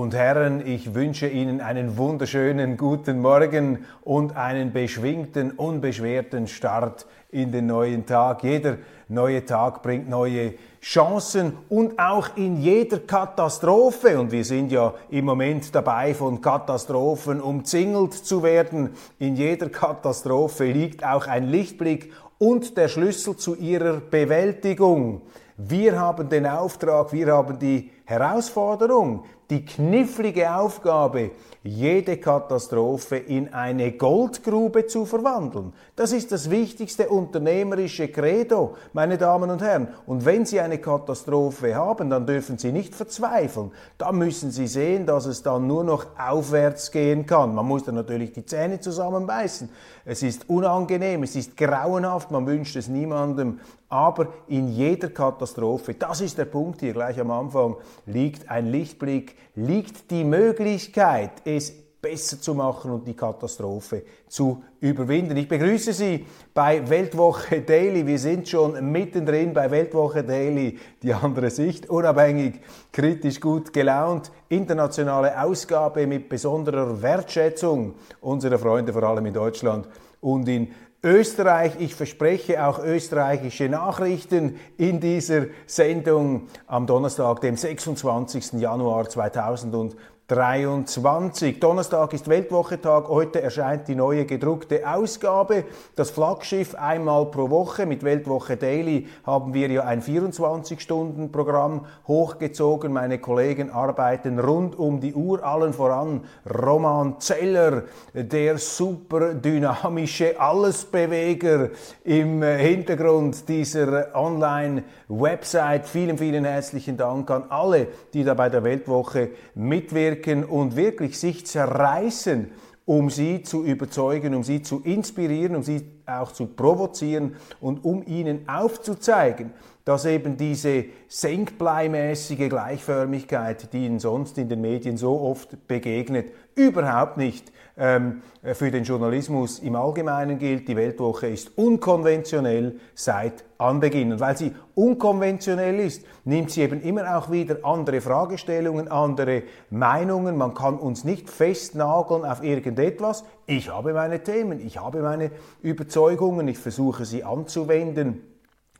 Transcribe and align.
und 0.00 0.12
Herren. 0.12 0.66
Ich 0.66 0.92
wünsche 0.92 1.28
Ihnen 1.28 1.60
einen 1.60 1.96
wunderschönen 1.96 2.76
guten 2.76 3.20
Morgen 3.20 3.84
und 4.02 4.36
einen 4.36 4.72
beschwingten, 4.72 5.52
unbeschwerten 5.52 6.48
Start 6.48 7.06
in 7.30 7.52
den 7.52 7.66
neuen 7.66 8.04
Tag. 8.04 8.42
Jeder 8.42 8.78
neue 9.06 9.44
Tag 9.44 9.84
bringt 9.84 10.08
neue 10.08 10.54
Chancen 10.82 11.52
und 11.68 11.96
auch 12.00 12.36
in 12.36 12.60
jeder 12.60 12.98
Katastrophe, 12.98 14.18
und 14.18 14.32
wir 14.32 14.44
sind 14.44 14.72
ja 14.72 14.94
im 15.10 15.26
Moment 15.26 15.72
dabei, 15.72 16.12
von 16.12 16.40
Katastrophen 16.40 17.40
umzingelt 17.40 18.14
zu 18.14 18.42
werden, 18.42 18.90
in 19.20 19.36
jeder 19.36 19.68
Katastrophe 19.68 20.64
liegt 20.64 21.04
auch 21.04 21.28
ein 21.28 21.48
Lichtblick 21.48 22.12
und 22.38 22.76
der 22.76 22.88
Schlüssel 22.88 23.36
zu 23.36 23.54
ihrer 23.54 24.00
Bewältigung. 24.00 25.22
Wir 25.56 26.00
haben 26.00 26.28
den 26.28 26.46
Auftrag, 26.46 27.12
wir 27.12 27.28
haben 27.28 27.60
die 27.60 27.92
Herausforderung, 28.06 29.24
die 29.50 29.64
knifflige 29.64 30.54
Aufgabe, 30.54 31.32
jede 31.62 32.18
Katastrophe 32.18 33.16
in 33.16 33.52
eine 33.54 33.92
Goldgrube 33.92 34.86
zu 34.86 35.06
verwandeln. 35.06 35.72
Das 35.96 36.12
ist 36.12 36.30
das 36.30 36.50
wichtigste 36.50 37.08
unternehmerische 37.08 38.08
Credo, 38.08 38.76
meine 38.92 39.16
Damen 39.16 39.50
und 39.50 39.62
Herren. 39.62 39.88
Und 40.06 40.26
wenn 40.26 40.44
Sie 40.44 40.60
eine 40.60 40.78
Katastrophe 40.78 41.74
haben, 41.74 42.10
dann 42.10 42.26
dürfen 42.26 42.58
Sie 42.58 42.70
nicht 42.70 42.94
verzweifeln. 42.94 43.72
Da 43.96 44.12
müssen 44.12 44.50
Sie 44.50 44.66
sehen, 44.66 45.06
dass 45.06 45.24
es 45.24 45.42
dann 45.42 45.66
nur 45.66 45.84
noch 45.84 46.06
aufwärts 46.18 46.90
gehen 46.90 47.24
kann. 47.24 47.54
Man 47.54 47.66
muss 47.66 47.84
dann 47.84 47.94
natürlich 47.94 48.32
die 48.32 48.44
Zähne 48.44 48.80
zusammenbeißen. 48.80 49.70
Es 50.04 50.22
ist 50.22 50.50
unangenehm, 50.50 51.22
es 51.22 51.34
ist 51.34 51.56
grauenhaft, 51.56 52.30
man 52.30 52.46
wünscht 52.46 52.76
es 52.76 52.88
niemandem. 52.88 53.60
Aber 53.88 54.28
in 54.48 54.68
jeder 54.68 55.08
Katastrophe, 55.08 55.94
das 55.94 56.20
ist 56.20 56.36
der 56.36 56.46
Punkt 56.46 56.80
hier 56.80 56.92
gleich 56.92 57.18
am 57.20 57.30
Anfang, 57.30 57.76
liegt 58.06 58.50
ein 58.50 58.66
Lichtblick, 58.66 59.33
liegt 59.54 60.10
die 60.10 60.24
Möglichkeit, 60.24 61.30
es 61.44 61.72
besser 62.04 62.38
zu 62.38 62.54
machen 62.54 62.90
und 62.90 63.08
die 63.08 63.14
Katastrophe 63.14 64.02
zu 64.28 64.62
überwinden. 64.80 65.38
Ich 65.38 65.48
begrüße 65.48 65.94
Sie 65.94 66.26
bei 66.52 66.86
Weltwoche 66.86 67.62
Daily. 67.62 68.06
Wir 68.06 68.18
sind 68.18 68.46
schon 68.46 68.92
mittendrin 68.92 69.54
bei 69.54 69.70
Weltwoche 69.70 70.22
Daily, 70.22 70.78
die 71.02 71.14
andere 71.14 71.48
Sicht, 71.48 71.88
unabhängig, 71.88 72.60
kritisch 72.92 73.40
gut 73.40 73.72
gelaunt, 73.72 74.30
internationale 74.50 75.42
Ausgabe 75.42 76.06
mit 76.06 76.28
besonderer 76.28 77.00
Wertschätzung 77.00 77.94
unserer 78.20 78.58
Freunde, 78.58 78.92
vor 78.92 79.04
allem 79.04 79.24
in 79.24 79.32
Deutschland 79.32 79.88
und 80.20 80.46
in 80.46 80.68
Österreich. 81.04 81.74
Ich 81.78 81.94
verspreche 81.94 82.66
auch 82.66 82.78
österreichische 82.78 83.68
Nachrichten 83.68 84.58
in 84.78 84.98
dieser 85.00 85.46
Sendung 85.66 86.48
am 86.66 86.86
Donnerstag, 86.86 87.42
dem 87.42 87.56
26. 87.56 88.54
Januar 88.54 89.08
2020. 89.08 89.98
23. 90.26 91.60
Donnerstag 91.60 92.14
ist 92.14 92.28
Weltwochetag. 92.28 93.08
Heute 93.08 93.42
erscheint 93.42 93.88
die 93.88 93.94
neue 93.94 94.24
gedruckte 94.24 94.88
Ausgabe. 94.88 95.64
Das 95.96 96.08
Flaggschiff 96.08 96.74
einmal 96.76 97.26
pro 97.26 97.50
Woche. 97.50 97.84
Mit 97.84 98.02
Weltwoche 98.04 98.56
Daily 98.56 99.06
haben 99.26 99.52
wir 99.52 99.68
ja 99.68 99.82
ein 99.82 100.00
24-Stunden-Programm 100.00 101.84
hochgezogen. 102.08 102.90
Meine 102.90 103.18
Kollegen 103.18 103.68
arbeiten 103.68 104.38
rund 104.38 104.78
um 104.78 104.98
die 104.98 105.12
Uhr. 105.12 105.44
Allen 105.44 105.74
voran 105.74 106.22
Roman 106.48 107.20
Zeller, 107.20 107.82
der 108.14 108.56
super 108.56 109.34
dynamische 109.34 110.40
Allesbeweger 110.40 111.68
im 112.02 112.42
Hintergrund 112.42 113.46
dieser 113.46 114.14
Online-Website. 114.14 115.86
Vielen, 115.86 116.16
vielen 116.16 116.46
herzlichen 116.46 116.96
Dank 116.96 117.30
an 117.30 117.44
alle, 117.50 117.88
die 118.14 118.24
da 118.24 118.32
bei 118.32 118.48
der 118.48 118.64
Weltwoche 118.64 119.28
mitwirken 119.54 120.13
mitwirken 120.14 120.44
und 120.44 120.76
wirklich 120.76 121.18
sich 121.18 121.46
zerreißen, 121.46 122.50
um 122.86 123.08
sie 123.08 123.42
zu 123.42 123.64
überzeugen, 123.64 124.34
um 124.34 124.42
sie 124.42 124.62
zu 124.62 124.80
inspirieren, 124.80 125.56
um 125.56 125.62
sie 125.62 125.82
auch 126.06 126.32
zu 126.32 126.46
provozieren 126.46 127.36
und 127.60 127.82
um 127.84 128.06
ihnen 128.06 128.46
aufzuzeigen, 128.48 129.52
dass 129.86 130.04
eben 130.04 130.36
diese 130.36 130.84
senkbleimäßige 131.08 132.48
Gleichförmigkeit, 132.48 133.72
die 133.72 133.86
ihnen 133.86 134.00
sonst 134.00 134.36
in 134.36 134.48
den 134.48 134.60
Medien 134.60 134.98
so 134.98 135.20
oft 135.20 135.66
begegnet, 135.66 136.32
überhaupt 136.54 137.16
nicht 137.16 137.52
für 137.76 138.70
den 138.70 138.84
Journalismus 138.84 139.58
im 139.58 139.74
Allgemeinen 139.74 140.38
gilt. 140.38 140.68
Die 140.68 140.76
Weltwoche 140.76 141.26
ist 141.26 141.58
unkonventionell 141.58 142.78
seit 142.94 143.44
Anbeginn. 143.58 144.12
Und 144.12 144.20
weil 144.20 144.36
sie 144.36 144.54
unkonventionell 144.76 145.80
ist, 145.80 146.04
nimmt 146.24 146.52
sie 146.52 146.62
eben 146.62 146.80
immer 146.82 147.16
auch 147.16 147.32
wieder 147.32 147.64
andere 147.64 148.00
Fragestellungen, 148.00 148.86
andere 148.88 149.42
Meinungen. 149.70 150.36
Man 150.36 150.54
kann 150.54 150.78
uns 150.78 151.02
nicht 151.02 151.28
festnageln 151.28 152.24
auf 152.24 152.44
irgendetwas. 152.44 153.24
Ich 153.46 153.70
habe 153.70 153.92
meine 153.92 154.22
Themen, 154.22 154.64
ich 154.64 154.78
habe 154.78 155.02
meine 155.02 155.32
Überzeugungen, 155.60 156.46
ich 156.46 156.58
versuche 156.58 157.04
sie 157.04 157.24
anzuwenden 157.24 158.22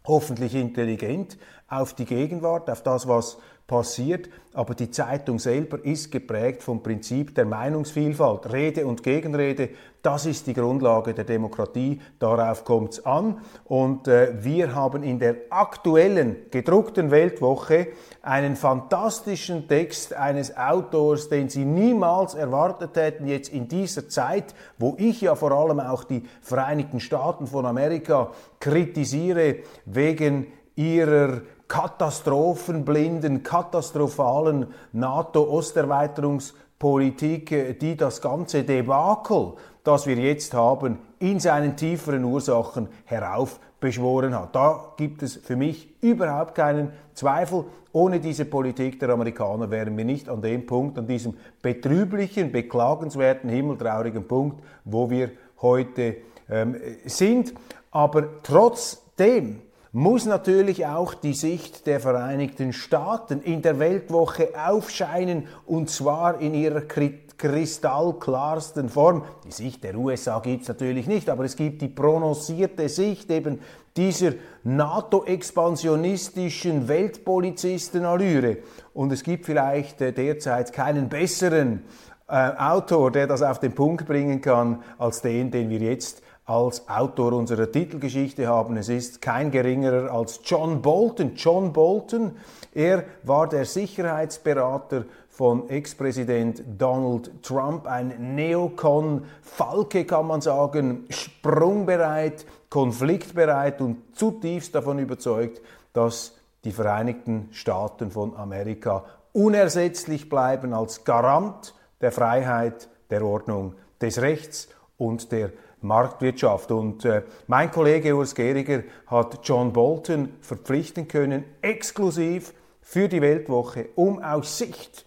hoffentlich 0.06 0.54
intelligent 0.54 1.38
auf 1.68 1.94
die 1.94 2.04
Gegenwart, 2.04 2.68
auf 2.68 2.82
das, 2.82 3.08
was 3.08 3.38
passiert, 3.66 4.28
aber 4.52 4.74
die 4.74 4.90
Zeitung 4.90 5.38
selber 5.38 5.82
ist 5.82 6.12
geprägt 6.12 6.62
vom 6.62 6.82
Prinzip 6.82 7.34
der 7.34 7.46
Meinungsvielfalt. 7.46 8.52
Rede 8.52 8.86
und 8.86 9.02
Gegenrede, 9.02 9.70
das 10.02 10.26
ist 10.26 10.46
die 10.46 10.52
Grundlage 10.52 11.14
der 11.14 11.24
Demokratie, 11.24 12.00
darauf 12.18 12.64
kommt 12.64 12.92
es 12.92 13.06
an. 13.06 13.38
Und 13.64 14.06
äh, 14.06 14.34
wir 14.44 14.74
haben 14.74 15.02
in 15.02 15.18
der 15.18 15.36
aktuellen 15.48 16.36
gedruckten 16.50 17.10
Weltwoche 17.10 17.88
einen 18.20 18.54
fantastischen 18.54 19.66
Text 19.66 20.12
eines 20.12 20.56
Autors, 20.56 21.30
den 21.30 21.48
Sie 21.48 21.64
niemals 21.64 22.34
erwartet 22.34 22.96
hätten, 22.96 23.26
jetzt 23.26 23.48
in 23.48 23.66
dieser 23.66 24.10
Zeit, 24.10 24.54
wo 24.78 24.94
ich 24.98 25.22
ja 25.22 25.34
vor 25.34 25.52
allem 25.52 25.80
auch 25.80 26.04
die 26.04 26.24
Vereinigten 26.42 27.00
Staaten 27.00 27.46
von 27.46 27.64
Amerika 27.64 28.30
kritisiere 28.60 29.56
wegen 29.86 30.48
ihrer 30.76 31.42
katastrophenblinden, 31.74 33.42
katastrophalen 33.42 34.68
NATO-Osterweiterungspolitik, 34.92 37.80
die 37.80 37.96
das 37.96 38.22
ganze 38.22 38.62
Debakel, 38.62 39.54
das 39.82 40.06
wir 40.06 40.14
jetzt 40.14 40.54
haben, 40.54 41.00
in 41.18 41.40
seinen 41.40 41.76
tieferen 41.76 42.22
Ursachen 42.22 42.86
heraufbeschworen 43.06 44.38
hat. 44.38 44.54
Da 44.54 44.92
gibt 44.96 45.24
es 45.24 45.34
für 45.34 45.56
mich 45.56 46.00
überhaupt 46.00 46.54
keinen 46.54 46.92
Zweifel. 47.12 47.64
Ohne 47.90 48.20
diese 48.20 48.44
Politik 48.44 49.00
der 49.00 49.08
Amerikaner 49.08 49.68
wären 49.68 49.96
wir 49.96 50.04
nicht 50.04 50.28
an 50.28 50.42
dem 50.42 50.66
Punkt, 50.66 50.96
an 50.96 51.08
diesem 51.08 51.34
betrüblichen, 51.60 52.52
beklagenswerten, 52.52 53.50
himmeltraurigen 53.50 54.28
Punkt, 54.28 54.62
wo 54.84 55.10
wir 55.10 55.32
heute 55.60 56.18
ähm, 56.48 56.76
sind. 57.04 57.52
Aber 57.90 58.40
trotzdem 58.44 59.60
muss 59.94 60.26
natürlich 60.26 60.86
auch 60.86 61.14
die 61.14 61.32
Sicht 61.34 61.86
der 61.86 62.00
Vereinigten 62.00 62.72
Staaten 62.72 63.40
in 63.40 63.62
der 63.62 63.78
Weltwoche 63.78 64.48
aufscheinen 64.66 65.46
und 65.66 65.88
zwar 65.88 66.40
in 66.40 66.52
ihrer 66.52 66.80
kristallklarsten 66.80 68.88
Form. 68.88 69.22
Die 69.46 69.52
Sicht 69.52 69.84
der 69.84 69.96
USA 69.96 70.40
gibt 70.40 70.62
es 70.62 70.68
natürlich 70.68 71.06
nicht, 71.06 71.30
aber 71.30 71.44
es 71.44 71.54
gibt 71.54 71.80
die 71.80 71.86
prononcierte 71.86 72.88
Sicht 72.88 73.30
eben 73.30 73.60
dieser 73.96 74.32
NATO-expansionistischen 74.64 76.88
Weltpolizistenallüre. 76.88 78.56
Und 78.94 79.12
es 79.12 79.22
gibt 79.22 79.46
vielleicht 79.46 80.00
äh, 80.00 80.12
derzeit 80.12 80.72
keinen 80.72 81.08
besseren 81.08 81.84
äh, 82.26 82.50
Autor, 82.58 83.12
der 83.12 83.28
das 83.28 83.42
auf 83.42 83.60
den 83.60 83.76
Punkt 83.76 84.06
bringen 84.06 84.40
kann, 84.40 84.82
als 84.98 85.22
den, 85.22 85.52
den 85.52 85.70
wir 85.70 85.78
jetzt 85.78 86.23
als 86.46 86.88
Autor 86.88 87.32
unserer 87.32 87.70
Titelgeschichte 87.72 88.46
haben. 88.46 88.76
Es 88.76 88.88
ist 88.88 89.22
kein 89.22 89.50
geringerer 89.50 90.12
als 90.12 90.40
John 90.44 90.82
Bolton. 90.82 91.32
John 91.36 91.72
Bolton, 91.72 92.32
er 92.74 93.04
war 93.22 93.48
der 93.48 93.64
Sicherheitsberater 93.64 95.04
von 95.28 95.68
Ex-Präsident 95.68 96.62
Donald 96.78 97.42
Trump, 97.42 97.86
ein 97.86 98.34
Neokon, 98.36 99.24
Falke 99.42 100.04
kann 100.04 100.26
man 100.26 100.40
sagen, 100.40 101.06
sprungbereit, 101.08 102.46
konfliktbereit 102.68 103.80
und 103.80 104.16
zutiefst 104.16 104.74
davon 104.74 104.98
überzeugt, 104.98 105.60
dass 105.92 106.36
die 106.64 106.72
Vereinigten 106.72 107.48
Staaten 107.52 108.10
von 108.10 108.36
Amerika 108.36 109.04
unersetzlich 109.32 110.28
bleiben 110.28 110.72
als 110.72 111.04
Garant 111.04 111.74
der 112.00 112.12
Freiheit, 112.12 112.88
der 113.10 113.24
Ordnung, 113.24 113.74
des 114.00 114.20
Rechts 114.20 114.68
und 114.98 115.32
der 115.32 115.50
Marktwirtschaft. 115.84 116.70
Und 116.70 117.04
äh, 117.04 117.22
mein 117.46 117.70
Kollege 117.70 118.16
Urs 118.16 118.34
Gehriger 118.34 118.82
hat 119.06 119.40
John 119.44 119.72
Bolton 119.72 120.34
verpflichten 120.40 121.06
können, 121.06 121.44
exklusiv 121.62 122.52
für 122.80 123.08
die 123.08 123.20
Weltwoche, 123.22 123.88
um 123.94 124.22
aus 124.22 124.58
Sicht 124.58 125.06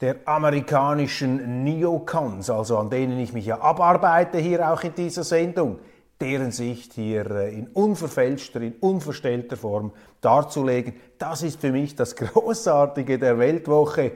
der 0.00 0.16
amerikanischen 0.24 1.62
Neocons, 1.62 2.50
also 2.50 2.76
an 2.76 2.90
denen 2.90 3.20
ich 3.20 3.32
mich 3.32 3.46
ja 3.46 3.60
abarbeite 3.60 4.38
hier 4.38 4.72
auch 4.72 4.82
in 4.82 4.94
dieser 4.96 5.22
Sendung, 5.22 5.78
deren 6.20 6.50
Sicht 6.50 6.92
hier 6.94 7.30
äh, 7.30 7.54
in 7.54 7.68
unverfälschter, 7.68 8.60
in 8.60 8.74
unverstellter 8.80 9.56
Form 9.56 9.92
darzulegen. 10.20 10.94
Das 11.18 11.42
ist 11.42 11.60
für 11.60 11.70
mich 11.70 11.94
das 11.94 12.16
Großartige 12.16 13.18
der 13.18 13.38
Weltwoche. 13.38 14.12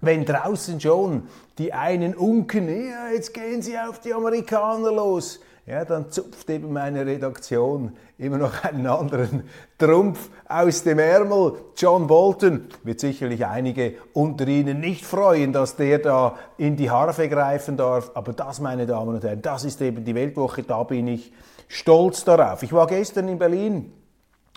Wenn 0.00 0.24
draußen 0.24 0.80
schon 0.80 1.28
die 1.58 1.72
einen 1.72 2.14
unken, 2.14 2.68
ja, 2.68 3.08
jetzt 3.12 3.32
gehen 3.32 3.62
sie 3.62 3.78
auf 3.78 4.00
die 4.00 4.12
Amerikaner 4.12 4.92
los, 4.92 5.40
ja, 5.66 5.84
dann 5.84 6.12
zupft 6.12 6.48
eben 6.48 6.72
meine 6.72 7.04
Redaktion 7.04 7.96
immer 8.18 8.38
noch 8.38 8.62
einen 8.62 8.86
anderen 8.86 9.48
Trumpf 9.78 10.30
aus 10.48 10.84
dem 10.84 11.00
Ärmel. 11.00 11.54
John 11.76 12.06
Bolton 12.06 12.68
wird 12.84 13.00
sicherlich 13.00 13.44
einige 13.44 13.94
unter 14.12 14.46
Ihnen 14.46 14.78
nicht 14.78 15.04
freuen, 15.04 15.52
dass 15.52 15.74
der 15.74 15.98
da 15.98 16.36
in 16.56 16.76
die 16.76 16.88
Harfe 16.88 17.28
greifen 17.28 17.76
darf. 17.76 18.12
Aber 18.14 18.32
das, 18.32 18.60
meine 18.60 18.86
Damen 18.86 19.16
und 19.16 19.24
Herren, 19.24 19.42
das 19.42 19.64
ist 19.64 19.82
eben 19.82 20.04
die 20.04 20.14
Weltwoche. 20.14 20.62
Da 20.62 20.84
bin 20.84 21.08
ich 21.08 21.32
stolz 21.66 22.24
darauf. 22.24 22.62
Ich 22.62 22.72
war 22.72 22.86
gestern 22.86 23.26
in 23.26 23.38
Berlin 23.38 23.92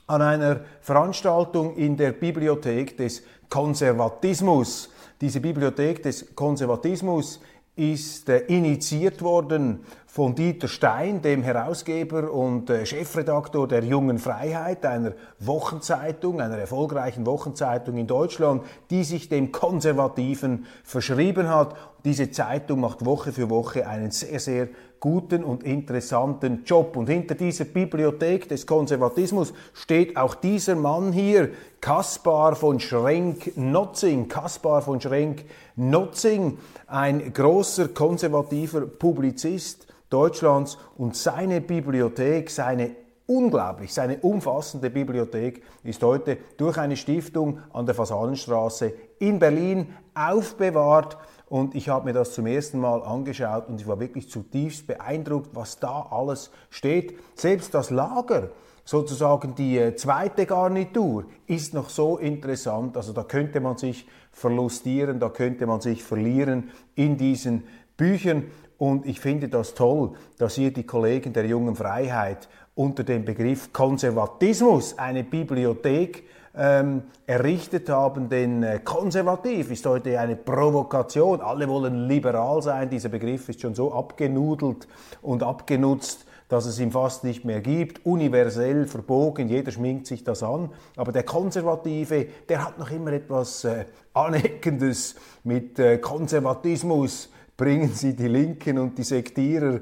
an 0.06 0.22
einer 0.22 0.62
Veranstaltung 0.82 1.76
in 1.76 1.98
der 1.98 2.12
Bibliothek 2.12 2.98
des 2.98 3.24
Konservatismus. 3.50 4.92
Diese 5.22 5.42
Bibliothek 5.42 6.02
des 6.04 6.34
Konservatismus 6.34 7.42
ist 7.76 8.30
äh, 8.30 8.40
initiiert 8.48 9.22
worden 9.22 9.82
von 10.12 10.34
Dieter 10.34 10.68
Stein, 10.68 11.22
dem 11.22 11.44
Herausgeber 11.44 12.34
und 12.34 12.72
äh, 12.72 12.84
Chefredaktor 12.84 13.68
der 13.68 13.84
Jungen 13.84 14.18
Freiheit, 14.18 14.84
einer 14.84 15.14
Wochenzeitung, 15.38 16.42
einer 16.42 16.58
erfolgreichen 16.58 17.28
Wochenzeitung 17.28 17.96
in 17.96 18.08
Deutschland, 18.08 18.64
die 18.90 19.04
sich 19.04 19.30
dem 19.30 19.52
Konservativen 19.52 20.66
verschrieben 20.84 21.48
hat. 21.48 21.76
Diese 22.06 22.32
Zeitung 22.32 22.80
macht 22.80 23.06
Woche 23.06 23.32
für 23.32 23.52
Woche 23.52 23.88
einen 23.88 24.10
sehr, 24.10 24.40
sehr 24.40 24.70
guten 25.00 25.44
und 25.44 25.62
interessanten 25.62 26.64
Job. 26.66 26.98
Und 26.98 27.08
hinter 27.08 27.36
dieser 27.36 27.66
Bibliothek 27.66 28.50
des 28.50 28.66
Konservatismus 28.66 29.54
steht 29.74 30.18
auch 30.18 30.34
dieser 30.34 30.76
Mann 30.76 31.12
hier, 31.12 31.50
Kaspar 31.82 32.56
von 32.56 32.80
Schrenk-Notzing. 32.80 34.28
Kaspar 34.28 34.82
von 34.82 35.00
Schrenk-Notzing, 35.00 36.58
ein 36.88 37.32
großer 37.32 37.90
konservativer 37.90 38.82
Publizist 38.88 39.86
Deutschlands 40.10 40.78
und 40.98 41.16
seine 41.16 41.62
Bibliothek, 41.62 42.50
seine 42.50 42.96
unglaublich, 43.30 43.94
seine 43.94 44.18
umfassende 44.18 44.90
Bibliothek 44.90 45.62
ist 45.84 46.02
heute 46.02 46.38
durch 46.58 46.78
eine 46.80 46.98
Stiftung 46.98 47.60
an 47.72 47.86
der 47.86 47.94
Fasanenstraße 47.94 48.92
in 49.20 49.38
Berlin 49.38 49.94
aufbewahrt 50.16 51.18
und 51.48 51.76
ich 51.76 51.90
habe 51.90 52.06
mir 52.06 52.14
das 52.14 52.34
zum 52.34 52.48
ersten 52.48 52.80
Mal 52.80 53.04
angeschaut 53.04 53.68
und 53.70 53.80
ich 53.80 53.88
war 53.88 54.00
wirklich 54.00 54.30
zutiefst 54.30 54.88
beeindruckt, 54.88 55.50
was 55.54 55.80
da 55.80 56.08
alles 56.10 56.50
steht. 56.72 57.20
Selbst 57.36 57.74
das 57.76 57.92
Lager, 57.92 58.50
sozusagen 58.84 59.54
die 59.54 59.78
äh, 59.78 59.96
zweite 59.96 60.48
Garnitur, 60.48 61.26
ist 61.46 61.76
noch 61.76 61.90
so 61.90 62.18
interessant. 62.18 62.98
Also 62.98 63.14
da 63.14 63.24
könnte 63.24 63.60
man 63.60 63.78
sich 63.78 64.08
verlustieren, 64.32 65.20
da 65.20 65.30
könnte 65.30 65.68
man 65.68 65.82
sich 65.82 66.04
verlieren 66.04 66.72
in 66.96 67.18
diesen 67.18 67.64
Büchern. 67.98 68.46
Und 68.80 69.06
ich 69.06 69.20
finde 69.20 69.50
das 69.50 69.76
toll, 69.76 70.14
dass 70.38 70.56
hier 70.56 70.72
die 70.72 70.86
Kollegen 70.86 71.34
der 71.34 71.46
jungen 71.46 71.76
Freiheit 71.76 72.48
unter 72.76 73.04
dem 73.04 73.26
Begriff 73.26 73.74
Konservatismus 73.74 74.98
eine 74.98 75.26
Bibliothek 75.26 76.24
ähm, 76.56 77.04
errichtet 77.28 77.90
haben, 77.90 78.30
denn 78.30 78.64
äh, 78.64 78.80
konservativ 78.84 79.70
ist 79.70 79.86
heute 79.86 80.18
eine 80.18 80.38
Provokation. 80.38 81.42
Alle 81.42 81.68
wollen 81.68 82.08
liberal 82.08 82.62
sein. 82.62 82.90
Dieser 82.90 83.10
Begriff 83.10 83.50
ist 83.50 83.62
schon 83.62 83.76
so 83.76 83.94
abgenudelt 83.94 84.88
und 85.22 85.44
abgenutzt, 85.44 86.26
dass 86.48 86.66
es 86.66 86.80
ihn 86.80 86.92
fast 86.92 87.26
nicht 87.26 87.44
mehr 87.44 87.60
gibt. 87.60 88.06
Universell 88.06 88.88
verbogen, 88.88 89.50
jeder 89.50 89.72
schminkt 89.72 90.08
sich 90.08 90.24
das 90.24 90.42
an. 90.42 90.70
Aber 90.96 91.12
der 91.12 91.24
Konservative, 91.24 92.28
der 92.48 92.66
hat 92.66 92.80
noch 92.80 92.92
immer 92.92 93.12
etwas 93.12 93.66
äh, 93.66 93.86
Aneckendes 94.14 95.16
mit 95.44 95.78
äh, 95.80 95.98
Konservatismus 95.98 97.30
bringen 97.60 97.92
sie 97.94 98.16
die 98.16 98.30
Linken 98.30 98.80
und 98.80 98.98
die 98.98 99.04
Sektierer 99.04 99.82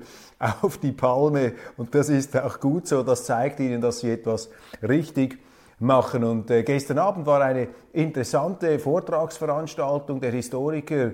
auf 0.62 0.80
die 0.80 0.92
Palme. 0.92 1.54
Und 1.78 1.94
das 1.94 2.10
ist 2.10 2.36
auch 2.36 2.60
gut 2.60 2.88
so. 2.88 3.04
Das 3.04 3.24
zeigt 3.24 3.60
ihnen, 3.60 3.80
dass 3.80 4.00
sie 4.00 4.12
etwas 4.12 4.50
richtig 4.82 5.38
machen. 5.78 6.24
Und 6.24 6.50
äh, 6.50 6.64
gestern 6.64 6.98
Abend 6.98 7.28
war 7.28 7.40
eine 7.42 7.68
interessante 7.94 8.80
Vortragsveranstaltung. 8.80 10.20
Der 10.20 10.32
Historiker 10.32 11.12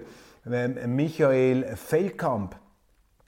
äh, 0.49 0.87
Michael 0.87 1.75
Feldkamp 1.75 2.55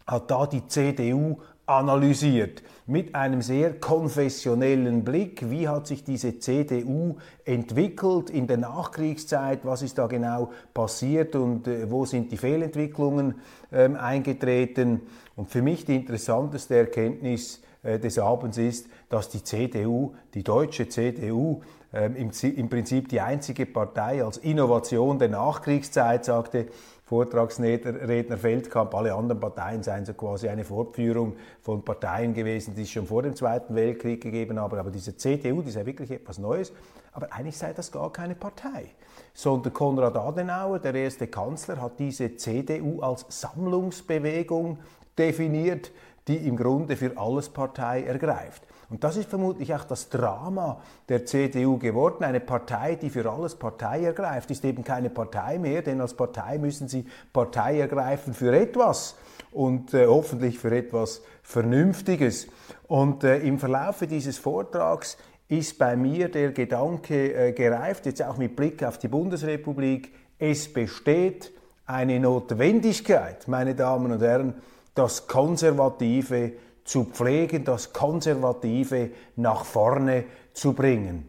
hat 0.08 0.32
da 0.32 0.48
die 0.48 0.66
CDU 0.66 1.38
analysiert 1.66 2.62
mit 2.88 3.16
einem 3.16 3.42
sehr 3.42 3.80
konfessionellen 3.80 5.04
Blick. 5.04 5.50
Wie 5.50 5.68
hat 5.68 5.88
sich 5.88 6.04
diese 6.04 6.40
CDU 6.40 7.18
entwickelt 7.44 8.30
in 8.30 8.48
der 8.48 8.58
Nachkriegszeit? 8.58 9.66
Was 9.66 9.82
ist 9.82 9.98
da 9.98 10.08
genau 10.08 10.52
passiert 10.74 11.36
und 11.36 11.68
äh, 11.68 11.90
wo 11.90 12.06
sind 12.06 12.32
die 12.32 12.38
Fehlentwicklungen 12.38 13.36
ähm, 13.72 13.96
eingetreten? 13.96 15.02
Und 15.36 15.50
für 15.50 15.62
mich 15.62 15.86
die 15.86 15.96
interessanteste 15.96 16.76
Erkenntnis 16.76 17.62
äh, 17.82 18.00
des 18.00 18.20
Abends 18.20 18.58
ist, 18.58 18.88
dass 19.10 19.30
die 19.30 19.44
CDU, 19.44 20.14
die 20.34 20.44
deutsche 20.44 20.88
CDU, 20.88 21.62
ähm, 21.94 22.16
im, 22.16 22.32
im 22.56 22.70
Prinzip 22.70 23.10
die 23.10 23.22
einzige 23.22 23.66
Partei 23.66 24.24
als 24.24 24.38
Innovation 24.38 25.18
der 25.18 25.30
Nachkriegszeit, 25.30 26.26
sagte 26.26 26.68
Vortragsredner 27.06 28.36
Feldkamp, 28.36 28.96
alle 28.96 29.14
anderen 29.14 29.40
Parteien 29.40 29.84
seien 29.84 30.06
so 30.06 30.16
quasi 30.16 30.50
eine 30.50 30.64
Fortführung 30.64 31.36
von 31.62 31.86
Parteien 31.86 32.34
gewesen, 32.34 32.74
die 32.76 32.82
es 32.82 32.90
schon 32.90 33.06
vor 33.06 33.22
dem 33.22 33.36
Zweiten 33.36 33.76
Weltkrieg 33.76 34.22
gegeben 34.22 34.60
haben. 34.60 34.80
Aber 34.80 34.90
diese 34.90 35.16
CDU, 35.16 35.62
die 35.62 35.70
sei 35.70 35.86
wirklich 35.86 36.10
etwas 36.10 36.40
Neues. 36.40 36.74
Aber 37.12 37.32
eigentlich 37.32 37.60
sei 37.60 37.74
das 37.74 37.92
gar 37.92 38.12
keine 38.12 38.34
Partei, 38.34 38.88
sondern 39.36 39.72
Konrad 39.72 40.18
Adenauer, 40.18 40.80
der 40.80 40.96
erste 40.96 41.28
Kanzler, 41.28 41.80
hat 41.80 42.00
diese 42.00 42.38
CDU 42.38 43.02
als 43.02 43.26
Sammlungsbewegung 43.30 44.80
definiert, 45.16 45.92
die 46.28 46.38
im 46.38 46.58
Grunde 46.58 46.98
für 46.98 47.16
alles 47.18 47.50
Partei 47.50 48.04
ergreift. 48.04 48.64
Und 48.90 49.04
das 49.04 49.18
ist 49.18 49.30
vermutlich 49.30 49.74
auch 49.74 49.84
das 49.84 50.10
Drama 50.10 50.82
der 51.10 51.26
CDU 51.26 51.78
geworden. 51.78 52.24
Eine 52.24 52.40
Partei, 52.40 52.96
die 52.96 53.10
für 53.10 53.30
alles 53.30 53.56
Partei 53.56 54.04
ergreift, 54.04 54.52
ist 54.52 54.64
eben 54.64 54.84
keine 54.84 55.10
Partei 55.10 55.58
mehr, 55.58 55.82
denn 55.82 56.02
als 56.02 56.14
Partei 56.14 56.58
müssen 56.58 56.88
sie 56.88 57.06
Partei 57.34 57.80
ergreifen 57.80 58.34
für 58.34 58.56
etwas 58.56 59.16
und 59.52 59.94
äh, 59.94 60.06
hoffentlich 60.06 60.60
für 60.60 60.76
etwas 60.76 61.22
Vernünftiges. 61.42 62.48
Und 62.88 63.24
äh, 63.24 63.40
im 63.40 63.58
Verlauf 63.58 64.04
dieses 64.08 64.38
Vortrags 64.38 65.18
ist 65.48 65.78
bei 65.78 65.96
mir 65.96 66.30
der 66.30 66.52
Gedanke 66.52 67.34
äh, 67.34 67.52
gereift, 67.54 68.06
jetzt 68.06 68.22
auch 68.24 68.38
mit 68.38 68.56
Blick 68.56 68.84
auf 68.84 68.98
die 68.98 69.08
Bundesrepublik, 69.08 70.14
es 70.38 70.72
besteht 70.72 71.52
eine 71.86 72.20
Notwendigkeit, 72.20 73.48
meine 73.48 73.76
Damen 73.76 74.12
und 74.12 74.22
Herren, 74.22 74.56
das 74.96 75.28
Konservative 75.28 76.54
zu 76.86 77.04
pflegen, 77.04 77.66
das 77.66 77.92
Konservative 77.92 79.10
nach 79.36 79.66
vorne 79.66 80.24
zu 80.54 80.74
bringen. 80.74 81.28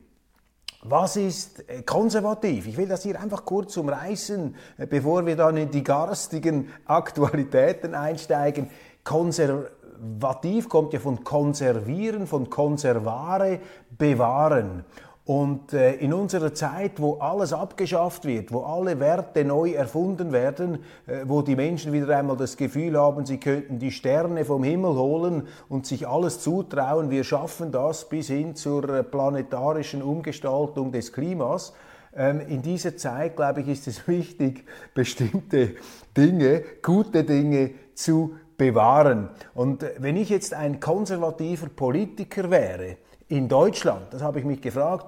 Was 0.82 1.16
ist 1.16 1.68
äh, 1.68 1.82
konservativ? 1.82 2.68
Ich 2.68 2.76
will 2.76 2.86
das 2.86 3.02
hier 3.02 3.20
einfach 3.20 3.44
kurz 3.44 3.76
umreißen, 3.76 4.54
äh, 4.78 4.86
bevor 4.86 5.26
wir 5.26 5.34
dann 5.34 5.56
in 5.56 5.70
die 5.70 5.82
garstigen 5.82 6.68
Aktualitäten 6.84 7.94
einsteigen. 7.94 8.70
Konservativ 9.02 10.68
kommt 10.68 10.92
ja 10.92 11.00
von 11.00 11.24
konservieren, 11.24 12.28
von 12.28 12.50
konservare, 12.50 13.58
bewahren. 13.90 14.84
Und 15.26 15.72
äh, 15.72 15.94
in 15.94 16.14
unserer 16.14 16.54
Zeit, 16.54 17.00
wo 17.00 17.14
alles 17.14 17.52
abgeschafft 17.52 18.24
wird, 18.26 18.52
wo 18.52 18.60
alle 18.60 19.00
Werte 19.00 19.44
neu 19.44 19.72
erfunden 19.72 20.30
werden, 20.30 20.84
äh, 21.08 21.24
wo 21.24 21.42
die 21.42 21.56
Menschen 21.56 21.92
wieder 21.92 22.16
einmal 22.16 22.36
das 22.36 22.56
Gefühl 22.56 22.96
haben, 22.96 23.26
sie 23.26 23.40
könnten 23.40 23.80
die 23.80 23.90
Sterne 23.90 24.44
vom 24.44 24.62
Himmel 24.62 24.94
holen 24.94 25.48
und 25.68 25.84
sich 25.84 26.06
alles 26.06 26.38
zutrauen, 26.38 27.10
wir 27.10 27.24
schaffen 27.24 27.72
das 27.72 28.08
bis 28.08 28.28
hin 28.28 28.54
zur 28.54 28.88
äh, 28.88 29.02
planetarischen 29.02 30.00
Umgestaltung 30.00 30.92
des 30.92 31.12
Klimas. 31.12 31.72
Ähm, 32.14 32.40
in 32.46 32.62
dieser 32.62 32.96
Zeit, 32.96 33.34
glaube 33.34 33.62
ich, 33.62 33.68
ist 33.68 33.88
es 33.88 34.06
wichtig, 34.06 34.64
bestimmte 34.94 35.74
Dinge, 36.16 36.62
gute 36.82 37.24
Dinge 37.24 37.72
zu 37.96 38.36
bewahren. 38.56 39.30
Und 39.54 39.84
wenn 39.98 40.16
ich 40.16 40.28
jetzt 40.28 40.54
ein 40.54 40.78
konservativer 40.78 41.68
Politiker 41.68 42.48
wäre, 42.48 42.98
in 43.28 43.48
Deutschland, 43.48 44.12
das 44.12 44.22
habe 44.22 44.38
ich 44.38 44.44
mich 44.44 44.60
gefragt, 44.60 45.06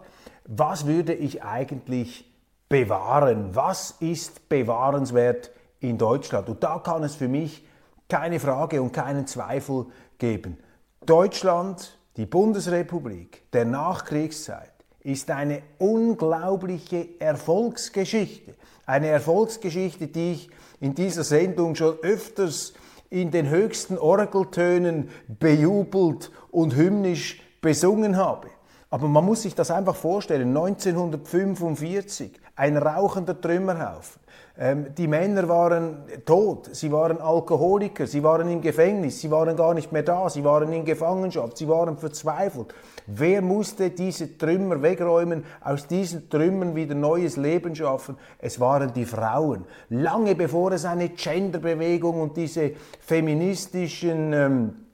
was 0.48 0.86
würde 0.86 1.12
ich 1.12 1.44
eigentlich 1.44 2.24
bewahren. 2.68 3.54
Was 3.54 3.92
ist 4.00 4.48
bewahrenswert 4.48 5.50
in 5.78 5.98
Deutschland? 5.98 6.48
Und 6.48 6.64
da 6.64 6.78
kann 6.78 7.04
es 7.04 7.14
für 7.14 7.28
mich 7.28 7.64
keine 8.08 8.40
Frage 8.40 8.80
und 8.80 8.92
keinen 8.92 9.26
Zweifel 9.26 9.86
geben. 10.16 10.56
Deutschland, 11.04 11.98
die 12.16 12.24
Bundesrepublik 12.24 13.50
der 13.52 13.66
Nachkriegszeit, 13.66 14.72
ist 15.00 15.30
eine 15.30 15.62
unglaubliche 15.78 17.20
Erfolgsgeschichte. 17.20 18.54
Eine 18.86 19.08
Erfolgsgeschichte, 19.08 20.08
die 20.08 20.32
ich 20.32 20.50
in 20.80 20.94
dieser 20.94 21.24
Sendung 21.24 21.74
schon 21.74 21.98
öfters 22.02 22.72
in 23.10 23.30
den 23.30 23.50
höchsten 23.50 23.98
Orgeltönen 23.98 25.10
bejubelt 25.26 26.30
und 26.50 26.74
hymnisch 26.74 27.42
besungen 27.60 28.16
habe. 28.16 28.48
Aber 28.90 29.06
man 29.06 29.24
muss 29.24 29.42
sich 29.42 29.54
das 29.54 29.70
einfach 29.70 29.96
vorstellen. 29.96 30.48
1945, 30.48 32.32
ein 32.56 32.76
rauchender 32.76 33.38
Trümmerhaufen. 33.38 34.20
Ähm, 34.60 34.86
die 34.96 35.06
Männer 35.06 35.48
waren 35.48 35.98
tot, 36.24 36.74
sie 36.74 36.90
waren 36.90 37.20
Alkoholiker, 37.20 38.08
sie 38.08 38.24
waren 38.24 38.48
im 38.48 38.60
Gefängnis, 38.60 39.20
sie 39.20 39.30
waren 39.30 39.56
gar 39.56 39.72
nicht 39.72 39.92
mehr 39.92 40.02
da, 40.02 40.28
sie 40.28 40.42
waren 40.42 40.72
in 40.72 40.84
Gefangenschaft, 40.84 41.58
sie 41.58 41.68
waren 41.68 41.96
verzweifelt. 41.96 42.74
Wer 43.06 43.40
musste 43.40 43.90
diese 43.90 44.36
Trümmer 44.36 44.82
wegräumen, 44.82 45.44
aus 45.60 45.86
diesen 45.86 46.28
Trümmern 46.28 46.74
wieder 46.74 46.96
neues 46.96 47.36
Leben 47.36 47.76
schaffen? 47.76 48.16
Es 48.38 48.58
waren 48.58 48.92
die 48.92 49.04
Frauen. 49.04 49.64
Lange 49.90 50.34
bevor 50.34 50.72
es 50.72 50.84
eine 50.84 51.10
Genderbewegung 51.10 52.20
und 52.20 52.36
diese 52.36 52.72
feministischen 53.00 54.32
ähm, 54.32 54.87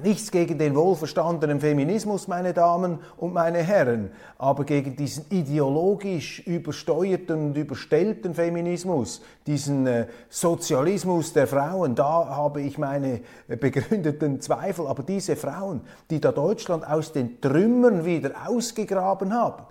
Nichts 0.00 0.30
gegen 0.30 0.56
den 0.56 0.74
wohlverstandenen 0.74 1.60
Feminismus, 1.60 2.26
meine 2.26 2.54
Damen 2.54 2.98
und 3.18 3.34
meine 3.34 3.58
Herren, 3.58 4.10
aber 4.38 4.64
gegen 4.64 4.96
diesen 4.96 5.26
ideologisch 5.28 6.40
übersteuerten 6.46 7.48
und 7.48 7.56
überstellten 7.58 8.34
Feminismus, 8.34 9.20
diesen 9.46 9.86
äh, 9.86 10.06
Sozialismus 10.30 11.34
der 11.34 11.46
Frauen, 11.46 11.94
da 11.94 12.26
habe 12.26 12.62
ich 12.62 12.78
meine 12.78 13.20
äh, 13.48 13.56
begründeten 13.56 14.40
Zweifel. 14.40 14.86
Aber 14.86 15.02
diese 15.02 15.36
Frauen, 15.36 15.82
die 16.10 16.20
da 16.20 16.32
Deutschland 16.32 16.86
aus 16.86 17.12
den 17.12 17.38
Trümmern 17.42 18.06
wieder 18.06 18.32
ausgegraben 18.46 19.34
haben, 19.34 19.64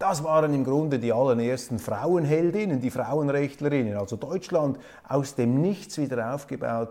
das 0.00 0.24
waren 0.24 0.54
im 0.54 0.64
Grunde 0.64 0.98
die 0.98 1.12
allerersten 1.12 1.78
Frauenheldinnen, 1.78 2.80
die 2.80 2.90
Frauenrechtlerinnen. 2.90 3.96
Also 3.96 4.16
Deutschland 4.16 4.78
aus 5.08 5.36
dem 5.36 5.60
Nichts 5.60 5.98
wieder 5.98 6.34
aufgebaut 6.34 6.90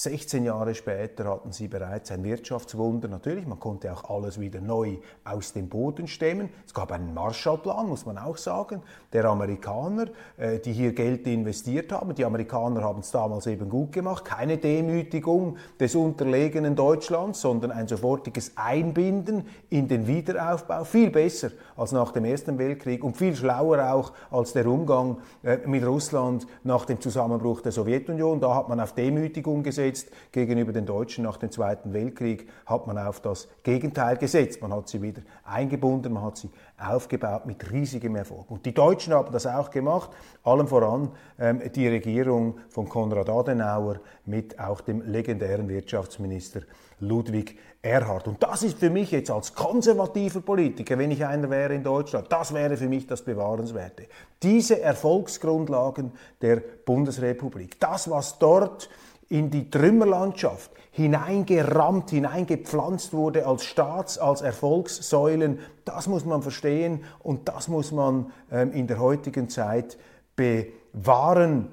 16 0.00 0.44
Jahre 0.44 0.76
später 0.76 1.24
hatten 1.24 1.50
sie 1.50 1.66
bereits 1.66 2.12
ein 2.12 2.22
Wirtschaftswunder. 2.22 3.08
Natürlich, 3.08 3.48
man 3.48 3.58
konnte 3.58 3.92
auch 3.92 4.08
alles 4.08 4.38
wieder 4.38 4.60
neu 4.60 4.98
aus 5.24 5.54
dem 5.54 5.68
Boden 5.68 6.06
stemmen. 6.06 6.50
Es 6.64 6.72
gab 6.72 6.92
einen 6.92 7.12
Marshallplan, 7.14 7.88
muss 7.88 8.06
man 8.06 8.16
auch 8.16 8.36
sagen, 8.36 8.80
der 9.12 9.24
Amerikaner, 9.24 10.04
äh, 10.36 10.60
die 10.60 10.72
hier 10.72 10.92
Geld 10.92 11.26
investiert 11.26 11.90
haben. 11.90 12.14
Die 12.14 12.24
Amerikaner 12.24 12.84
haben 12.84 13.00
es 13.00 13.10
damals 13.10 13.48
eben 13.48 13.68
gut 13.68 13.90
gemacht. 13.90 14.24
Keine 14.24 14.58
Demütigung 14.58 15.56
des 15.80 15.96
unterlegenen 15.96 16.76
Deutschlands, 16.76 17.40
sondern 17.40 17.72
ein 17.72 17.88
sofortiges 17.88 18.52
Einbinden 18.54 19.48
in 19.68 19.88
den 19.88 20.06
Wiederaufbau. 20.06 20.84
Viel 20.84 21.10
besser 21.10 21.50
als 21.76 21.90
nach 21.90 22.12
dem 22.12 22.24
Ersten 22.24 22.56
Weltkrieg 22.56 23.02
und 23.02 23.16
viel 23.16 23.34
schlauer 23.34 23.92
auch 23.92 24.12
als 24.30 24.52
der 24.52 24.68
Umgang 24.68 25.16
äh, 25.42 25.58
mit 25.66 25.84
Russland 25.84 26.46
nach 26.62 26.84
dem 26.84 27.00
Zusammenbruch 27.00 27.62
der 27.62 27.72
Sowjetunion. 27.72 28.38
Da 28.38 28.54
hat 28.54 28.68
man 28.68 28.78
auf 28.78 28.92
Demütigung 28.92 29.64
gesetzt 29.64 29.87
gesetzt. 29.90 30.10
Gegenüber 30.32 30.72
den 30.72 30.86
Deutschen 30.86 31.24
nach 31.24 31.36
dem 31.36 31.50
Zweiten 31.50 31.92
Weltkrieg 31.92 32.48
hat 32.66 32.86
man 32.86 32.98
auf 32.98 33.20
das 33.20 33.48
Gegenteil 33.62 34.16
gesetzt. 34.16 34.60
Man 34.62 34.72
hat 34.72 34.88
sie 34.88 35.02
wieder 35.02 35.22
eingebunden, 35.44 36.12
man 36.12 36.24
hat 36.24 36.36
sie 36.36 36.50
aufgebaut 36.78 37.46
mit 37.46 37.70
riesigem 37.70 38.16
Erfolg. 38.16 38.50
Und 38.50 38.66
die 38.66 38.74
Deutschen 38.74 39.12
haben 39.12 39.32
das 39.32 39.46
auch 39.46 39.70
gemacht, 39.70 40.10
allem 40.44 40.68
voran 40.68 41.10
ähm, 41.38 41.60
die 41.74 41.88
Regierung 41.88 42.58
von 42.68 42.88
Konrad 42.88 43.28
Adenauer 43.28 44.00
mit 44.26 44.58
auch 44.58 44.80
dem 44.80 45.02
legendären 45.02 45.68
Wirtschaftsminister 45.68 46.62
Ludwig 47.00 47.56
Erhard. 47.80 48.26
Und 48.26 48.42
das 48.42 48.64
ist 48.64 48.78
für 48.78 48.90
mich 48.90 49.12
jetzt 49.12 49.30
als 49.30 49.54
konservativer 49.54 50.40
Politiker, 50.40 50.98
wenn 50.98 51.12
ich 51.12 51.24
einer 51.24 51.48
wäre 51.48 51.74
in 51.74 51.84
Deutschland, 51.84 52.26
das 52.30 52.52
wäre 52.52 52.76
für 52.76 52.88
mich 52.88 53.06
das 53.06 53.22
Bewahrenswerte. 53.22 54.06
Diese 54.42 54.80
Erfolgsgrundlagen 54.80 56.12
der 56.42 56.56
Bundesrepublik, 56.84 57.78
das, 57.78 58.10
was 58.10 58.38
dort 58.38 58.90
in 59.28 59.50
die 59.50 59.70
Trümmerlandschaft 59.70 60.70
hineingerammt, 60.90 62.10
hineingepflanzt 62.10 63.12
wurde 63.12 63.46
als 63.46 63.64
Staats-, 63.64 64.18
als 64.18 64.40
Erfolgssäulen, 64.40 65.60
das 65.84 66.06
muss 66.06 66.24
man 66.24 66.42
verstehen 66.42 67.04
und 67.22 67.48
das 67.48 67.68
muss 67.68 67.92
man 67.92 68.32
ähm, 68.50 68.72
in 68.72 68.86
der 68.86 68.98
heutigen 68.98 69.48
Zeit 69.48 69.96
bewahren. 70.34 71.68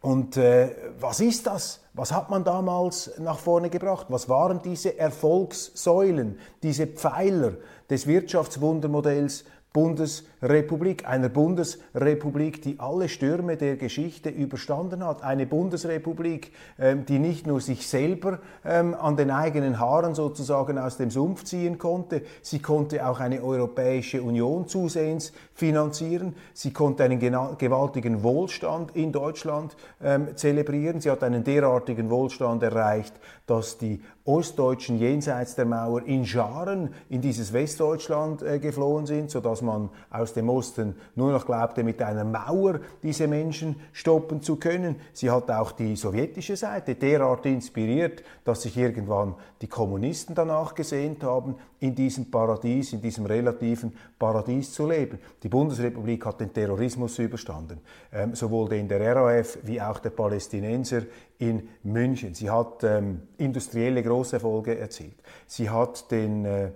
Und 0.00 0.36
äh, 0.36 0.70
was 1.00 1.20
ist 1.20 1.46
das? 1.46 1.80
Was 1.92 2.12
hat 2.12 2.30
man 2.30 2.44
damals 2.44 3.12
nach 3.18 3.38
vorne 3.38 3.70
gebracht? 3.70 4.06
Was 4.08 4.28
waren 4.28 4.62
diese 4.62 4.98
Erfolgssäulen, 4.98 6.38
diese 6.62 6.86
Pfeiler 6.86 7.54
des 7.90 8.06
Wirtschaftswundermodells 8.06 9.44
Bundesrepublik, 9.72 11.06
einer 11.06 11.28
Bundesrepublik, 11.28 12.62
die 12.62 12.80
alle 12.80 13.08
Stürme 13.08 13.56
der 13.56 13.76
Geschichte 13.76 14.30
überstanden 14.30 15.04
hat, 15.04 15.22
eine 15.22 15.46
Bundesrepublik, 15.46 16.52
ähm, 16.78 17.04
die 17.04 17.18
nicht 17.18 17.46
nur 17.46 17.60
sich 17.60 17.86
selber 17.86 18.38
ähm, 18.64 18.94
an 18.94 19.16
den 19.16 19.30
eigenen 19.30 19.78
Haaren 19.78 20.14
sozusagen 20.14 20.78
aus 20.78 20.96
dem 20.96 21.10
Sumpf 21.10 21.44
ziehen 21.44 21.76
konnte, 21.76 22.22
sie 22.40 22.60
konnte 22.60 23.06
auch 23.06 23.20
eine 23.20 23.42
Europäische 23.42 24.22
Union 24.22 24.66
zusehends 24.68 25.32
finanzieren, 25.52 26.34
sie 26.54 26.72
konnte 26.72 27.04
einen 27.04 27.20
gewaltigen 27.20 28.22
Wohlstand 28.22 28.96
in 28.96 29.12
Deutschland 29.12 29.76
ähm, 30.02 30.34
zelebrieren, 30.34 31.02
sie 31.02 31.10
hat 31.10 31.22
einen 31.22 31.44
derartigen 31.44 32.08
Wohlstand 32.08 32.62
erreicht, 32.62 33.14
dass 33.46 33.76
die 33.76 34.00
Ostdeutschen 34.28 34.98
jenseits 34.98 35.54
der 35.54 35.64
Mauer 35.64 36.02
in 36.02 36.26
Scharen 36.26 36.90
in 37.08 37.22
dieses 37.22 37.54
Westdeutschland 37.54 38.42
äh, 38.42 38.58
geflohen 38.58 39.06
sind, 39.06 39.30
sodass 39.30 39.62
man 39.62 39.88
aus 40.10 40.34
dem 40.34 40.50
Osten 40.50 40.96
nur 41.14 41.32
noch 41.32 41.46
glaubte, 41.46 41.82
mit 41.82 42.02
einer 42.02 42.24
Mauer 42.24 42.80
diese 43.02 43.26
Menschen 43.26 43.76
stoppen 43.92 44.42
zu 44.42 44.56
können. 44.56 44.96
Sie 45.14 45.30
hat 45.30 45.50
auch 45.50 45.72
die 45.72 45.96
sowjetische 45.96 46.56
Seite 46.56 46.94
derart 46.94 47.46
inspiriert, 47.46 48.22
dass 48.44 48.62
sich 48.62 48.76
irgendwann 48.76 49.34
die 49.62 49.66
Kommunisten 49.66 50.34
danach 50.34 50.74
gesehnt 50.74 51.24
haben, 51.24 51.54
in 51.80 51.94
diesem 51.94 52.30
Paradies, 52.30 52.92
in 52.92 53.00
diesem 53.00 53.24
relativen 53.24 53.92
Paradies 54.18 54.72
zu 54.72 54.86
leben. 54.86 55.18
Die 55.42 55.48
Bundesrepublik 55.48 56.26
hat 56.26 56.40
den 56.40 56.52
Terrorismus 56.52 57.18
überstanden, 57.18 57.78
ähm, 58.12 58.34
sowohl 58.34 58.68
den 58.68 58.88
der 58.88 59.16
RAF 59.16 59.58
wie 59.62 59.80
auch 59.80 60.00
der 60.00 60.10
Palästinenser 60.10 61.02
in 61.38 61.68
München. 61.82 62.34
Sie 62.34 62.50
hat 62.50 62.82
ähm, 62.84 63.22
industrielle 63.36 64.02
Großerfolge 64.02 64.78
erzielt. 64.78 65.16
Sie 65.46 65.70
hat 65.70 66.10
den 66.10 66.44
äh, 66.44 66.70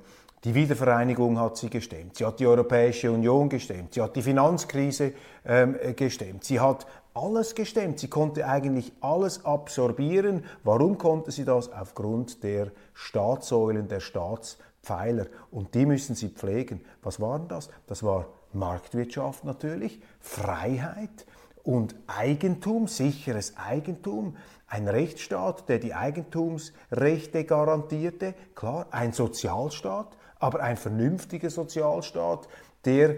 die 0.44 0.56
Wiedervereinigung 0.56 1.38
hat 1.38 1.56
sie 1.56 1.70
gestemmt. 1.70 2.16
Sie 2.16 2.26
hat 2.26 2.40
die 2.40 2.48
Europäische 2.48 3.12
Union 3.12 3.48
gestemmt. 3.48 3.94
Sie 3.94 4.02
hat 4.02 4.16
die 4.16 4.22
Finanzkrise 4.22 5.12
ähm, 5.44 5.76
gestemmt. 5.94 6.42
Sie 6.42 6.58
hat 6.58 6.84
alles 7.14 7.54
gestemmt. 7.54 8.00
Sie 8.00 8.08
konnte 8.08 8.44
eigentlich 8.48 8.92
alles 9.00 9.44
absorbieren. 9.44 10.44
Warum 10.64 10.98
konnte 10.98 11.30
sie 11.30 11.44
das? 11.44 11.72
Aufgrund 11.72 12.42
der 12.42 12.72
Staatssäulen, 12.92 13.86
der 13.86 14.00
Staatspfeiler. 14.00 15.26
Und 15.52 15.76
die 15.76 15.86
müssen 15.86 16.16
sie 16.16 16.30
pflegen. 16.30 16.80
Was 17.02 17.20
waren 17.20 17.46
das? 17.46 17.70
Das 17.86 18.02
war 18.02 18.26
Marktwirtschaft 18.52 19.44
natürlich, 19.44 20.00
Freiheit 20.18 21.24
und 21.64 21.94
Eigentum, 22.06 22.88
sicheres 22.88 23.56
Eigentum, 23.56 24.36
ein 24.66 24.88
Rechtsstaat, 24.88 25.68
der 25.68 25.78
die 25.78 25.94
Eigentumsrechte 25.94 27.44
garantierte, 27.44 28.34
klar, 28.54 28.86
ein 28.90 29.12
Sozialstaat, 29.12 30.16
aber 30.38 30.60
ein 30.60 30.76
vernünftiger 30.76 31.50
Sozialstaat, 31.50 32.48
der 32.84 33.10
äh, 33.10 33.16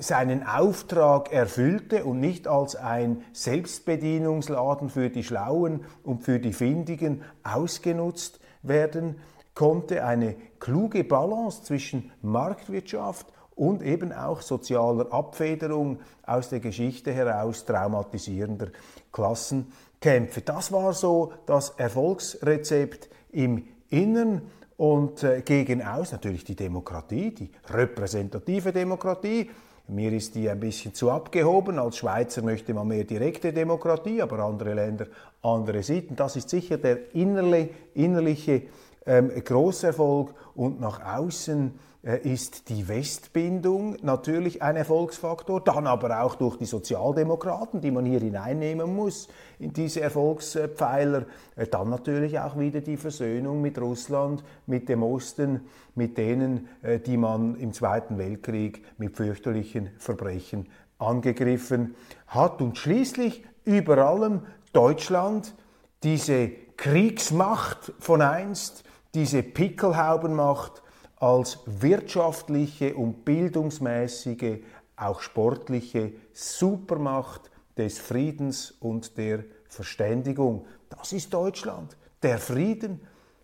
seinen 0.00 0.46
Auftrag 0.46 1.32
erfüllte 1.32 2.04
und 2.04 2.20
nicht 2.20 2.46
als 2.46 2.76
ein 2.76 3.24
Selbstbedienungsladen 3.32 4.90
für 4.90 5.08
die 5.08 5.24
Schlauen 5.24 5.84
und 6.04 6.22
für 6.22 6.38
die 6.38 6.52
Findigen 6.52 7.22
ausgenutzt 7.42 8.38
werden 8.62 9.16
konnte. 9.54 10.04
Eine 10.04 10.36
kluge 10.60 11.02
Balance 11.02 11.64
zwischen 11.64 12.12
Marktwirtschaft 12.20 13.26
und 13.58 13.82
eben 13.82 14.12
auch 14.12 14.40
sozialer 14.40 15.12
Abfederung 15.12 15.98
aus 16.24 16.48
der 16.48 16.60
Geschichte 16.60 17.12
heraus 17.12 17.64
traumatisierender 17.64 18.68
Klassenkämpfe. 19.12 20.42
Das 20.42 20.70
war 20.70 20.92
so 20.92 21.32
das 21.46 21.70
Erfolgsrezept 21.70 23.08
im 23.32 23.64
Innern 23.90 24.42
und 24.76 25.24
äh, 25.24 25.42
gegen 25.42 25.82
aus 25.82 26.12
natürlich 26.12 26.44
die 26.44 26.54
Demokratie, 26.54 27.34
die 27.34 27.50
repräsentative 27.68 28.72
Demokratie. 28.72 29.50
Mir 29.88 30.12
ist 30.12 30.34
die 30.34 30.48
ein 30.48 30.60
bisschen 30.60 30.94
zu 30.94 31.10
abgehoben. 31.10 31.78
Als 31.78 31.96
Schweizer 31.96 32.42
möchte 32.42 32.74
man 32.74 32.86
mehr 32.86 33.04
direkte 33.04 33.52
Demokratie, 33.52 34.22
aber 34.22 34.38
andere 34.40 34.74
Länder 34.74 35.06
andere 35.42 35.82
Sitten. 35.82 36.14
Das 36.14 36.36
ist 36.36 36.50
sicher 36.50 36.76
der 36.76 37.14
innerliche, 37.14 37.70
innerliche 37.94 38.62
ähm, 39.06 39.32
Großerfolg 39.42 40.34
und 40.54 40.80
nach 40.80 41.16
außen 41.16 41.72
ist 42.16 42.70
die 42.70 42.88
Westbindung 42.88 43.96
natürlich 44.02 44.62
ein 44.62 44.76
Erfolgsfaktor, 44.76 45.60
dann 45.60 45.86
aber 45.86 46.22
auch 46.22 46.36
durch 46.36 46.56
die 46.56 46.64
Sozialdemokraten, 46.64 47.80
die 47.80 47.90
man 47.90 48.06
hier 48.06 48.20
hineinnehmen 48.20 48.94
muss 48.96 49.28
in 49.58 49.72
diese 49.72 50.00
Erfolgspfeiler, 50.00 51.26
äh, 51.56 51.66
dann 51.66 51.90
natürlich 51.90 52.38
auch 52.38 52.58
wieder 52.58 52.80
die 52.80 52.96
Versöhnung 52.96 53.60
mit 53.60 53.78
Russland, 53.78 54.42
mit 54.66 54.88
dem 54.88 55.02
Osten, 55.02 55.60
mit 55.94 56.16
denen, 56.16 56.68
äh, 56.82 56.98
die 56.98 57.16
man 57.16 57.56
im 57.56 57.72
Zweiten 57.72 58.16
Weltkrieg 58.16 58.84
mit 58.96 59.16
fürchterlichen 59.16 59.90
Verbrechen 59.98 60.68
angegriffen 60.98 61.94
hat. 62.26 62.62
Und 62.62 62.78
schließlich 62.78 63.44
über 63.64 63.98
allem 63.98 64.42
Deutschland, 64.72 65.54
diese 66.02 66.50
Kriegsmacht 66.76 67.92
von 67.98 68.22
einst, 68.22 68.84
diese 69.14 69.42
Pickelhaubenmacht, 69.42 70.82
als 71.20 71.58
wirtschaftliche 71.66 72.94
und 72.94 73.24
bildungsmäßige, 73.24 74.58
auch 74.96 75.20
sportliche 75.20 76.12
Supermacht 76.32 77.50
des 77.76 77.98
Friedens 77.98 78.72
und 78.80 79.16
der 79.16 79.44
Verständigung. 79.68 80.66
Das 80.88 81.12
ist 81.12 81.32
Deutschland. 81.32 81.96
Der 82.22 82.38
Frieden. 82.38 83.00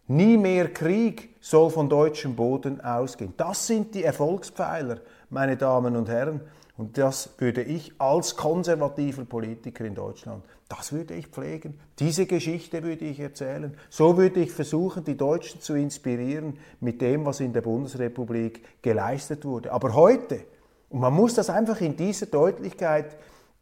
Nie 0.06 0.36
mehr 0.36 0.70
Krieg 0.70 1.34
soll 1.40 1.70
von 1.70 1.88
deutschem 1.88 2.36
Boden 2.36 2.80
ausgehen. 2.82 3.32
Das 3.38 3.66
sind 3.66 3.94
die 3.94 4.04
Erfolgspfeiler, 4.04 4.98
meine 5.30 5.56
Damen 5.56 5.96
und 5.96 6.10
Herren. 6.10 6.42
Und 6.76 6.98
das 6.98 7.30
würde 7.38 7.62
ich 7.62 7.92
als 8.00 8.34
konservativer 8.34 9.24
Politiker 9.24 9.84
in 9.84 9.94
Deutschland, 9.94 10.44
das 10.68 10.92
würde 10.92 11.14
ich 11.14 11.28
pflegen. 11.28 11.78
Diese 12.00 12.26
Geschichte 12.26 12.82
würde 12.82 13.04
ich 13.04 13.20
erzählen. 13.20 13.76
So 13.90 14.16
würde 14.16 14.40
ich 14.40 14.50
versuchen, 14.50 15.04
die 15.04 15.16
Deutschen 15.16 15.60
zu 15.60 15.74
inspirieren 15.74 16.58
mit 16.80 17.00
dem, 17.00 17.24
was 17.26 17.38
in 17.38 17.52
der 17.52 17.60
Bundesrepublik 17.60 18.82
geleistet 18.82 19.44
wurde. 19.44 19.70
Aber 19.70 19.94
heute, 19.94 20.40
und 20.88 21.00
man 21.00 21.12
muss 21.12 21.34
das 21.34 21.48
einfach 21.48 21.80
in 21.80 21.96
dieser 21.96 22.26
Deutlichkeit, 22.26 23.16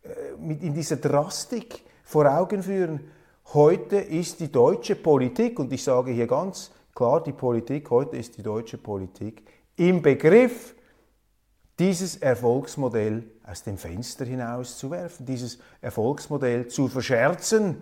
äh, 0.05 0.43
in 0.43 0.73
dieser 0.73 0.97
Drastik 0.97 1.83
vor 2.05 2.27
Augen 2.27 2.63
führen, 2.63 3.01
heute 3.53 3.97
ist 3.97 4.41
die 4.41 4.51
deutsche 4.51 4.97
Politik, 4.97 5.59
und 5.59 5.71
ich 5.71 5.85
sage 5.85 6.13
hier 6.13 6.27
ganz 6.27 6.71
klar, 6.95 7.23
die 7.23 7.33
Politik, 7.33 7.91
heute 7.91 8.17
ist 8.17 8.39
die 8.39 8.43
deutsche 8.43 8.79
Politik 8.79 9.43
im 9.77 10.01
Begriff, 10.01 10.75
dieses 11.83 12.17
Erfolgsmodell 12.19 13.25
aus 13.45 13.65
dem 13.65 13.77
Fenster 13.77 14.25
hinauszuwerfen, 14.25 15.27
dieses 15.27 15.59
Erfolgsmodell 15.81 16.69
zu 16.69 16.87
verscherzen, 16.87 17.79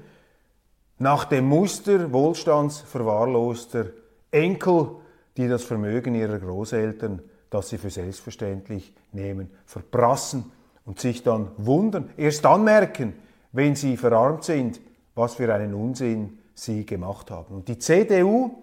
nach 0.99 1.27
dem 1.27 1.45
Muster 1.47 2.11
wohlstandsverwahrloster 2.11 3.91
Enkel, 4.31 4.93
die 5.37 5.49
das 5.49 5.65
Vermögen 5.65 6.15
ihrer 6.15 6.39
Großeltern, 6.39 7.21
das 7.51 7.69
sie 7.69 7.77
für 7.77 7.91
selbstverständlich 7.91 8.95
nehmen, 9.13 9.51
verprassen 9.67 10.51
und 10.87 10.99
sich 10.99 11.23
dann 11.23 11.51
wundern, 11.59 12.09
erst 12.17 12.47
dann 12.47 12.65
merken, 12.65 13.13
wenn 13.53 13.77
sie 13.77 13.99
verarmt 13.99 14.45
sind, 14.45 14.81
was 15.15 15.35
für 15.35 15.53
einen 15.53 15.75
Unsinn 15.75 16.39
sie 16.55 16.87
gemacht 16.87 17.31
haben. 17.31 17.55
Und 17.55 17.69
die 17.69 17.79
CDU, 17.79 18.63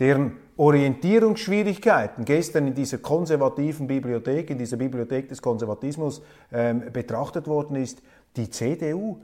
deren 0.00 0.36
Orientierungsschwierigkeiten 0.56 2.24
gestern 2.24 2.68
in 2.68 2.74
dieser 2.74 2.98
konservativen 2.98 3.88
Bibliothek, 3.88 4.50
in 4.50 4.58
dieser 4.58 4.76
Bibliothek 4.76 5.28
des 5.28 5.42
Konservatismus 5.42 6.22
ähm, 6.52 6.92
betrachtet 6.92 7.48
worden 7.48 7.76
ist, 7.76 8.02
die 8.36 8.48
CDU 8.48 9.20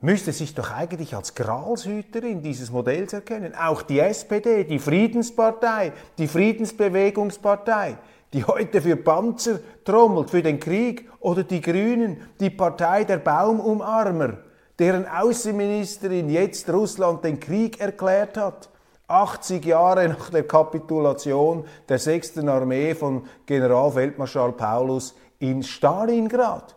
müsste 0.00 0.32
sich 0.32 0.54
doch 0.54 0.72
eigentlich 0.72 1.14
als 1.14 1.34
Gralshüterin 1.34 2.42
dieses 2.42 2.70
Modells 2.70 3.12
erkennen. 3.12 3.54
Auch 3.54 3.82
die 3.82 4.00
SPD, 4.00 4.64
die 4.64 4.78
Friedenspartei, 4.78 5.92
die 6.18 6.26
Friedensbewegungspartei, 6.26 7.98
die 8.32 8.44
heute 8.44 8.80
für 8.80 8.96
Panzer 8.96 9.60
trommelt, 9.84 10.30
für 10.30 10.42
den 10.42 10.58
Krieg, 10.58 11.08
oder 11.20 11.44
die 11.44 11.60
Grünen, 11.60 12.16
die 12.40 12.50
Partei 12.50 13.04
der 13.04 13.18
Baumumarmer, 13.18 14.38
deren 14.78 15.06
Außenministerin 15.06 16.30
jetzt 16.30 16.68
Russland 16.68 17.22
den 17.24 17.38
Krieg 17.38 17.78
erklärt 17.78 18.36
hat 18.36 18.71
80 19.12 19.64
Jahre 19.66 20.08
nach 20.08 20.30
der 20.30 20.44
Kapitulation 20.44 21.64
der 21.88 21.98
6. 21.98 22.38
Armee 22.38 22.94
von 22.94 23.24
Generalfeldmarschall 23.44 24.52
Paulus 24.52 25.14
in 25.38 25.62
Stalingrad. 25.62 26.74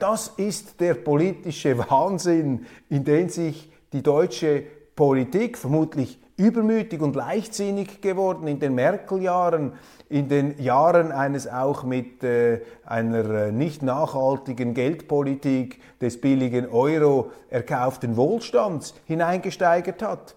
Das 0.00 0.28
ist 0.36 0.80
der 0.80 0.94
politische 0.94 1.78
Wahnsinn, 1.90 2.64
in 2.88 3.04
den 3.04 3.28
sich 3.28 3.70
die 3.92 4.02
deutsche 4.02 4.62
Politik 4.96 5.58
vermutlich 5.58 6.18
übermütig 6.38 7.02
und 7.02 7.16
leichtsinnig 7.16 8.00
geworden 8.00 8.46
in 8.46 8.60
den 8.60 8.74
Merkel-Jahren, 8.74 9.72
in 10.08 10.28
den 10.28 10.58
Jahren 10.62 11.12
eines 11.12 11.48
auch 11.48 11.82
mit 11.82 12.24
äh, 12.24 12.62
einer 12.86 13.28
äh, 13.28 13.52
nicht 13.52 13.82
nachhaltigen 13.82 14.72
Geldpolitik 14.72 15.80
des 16.00 16.20
billigen 16.20 16.68
Euro 16.70 17.32
erkauften 17.50 18.16
Wohlstands 18.16 18.94
hineingesteigert 19.04 20.00
hat. 20.00 20.36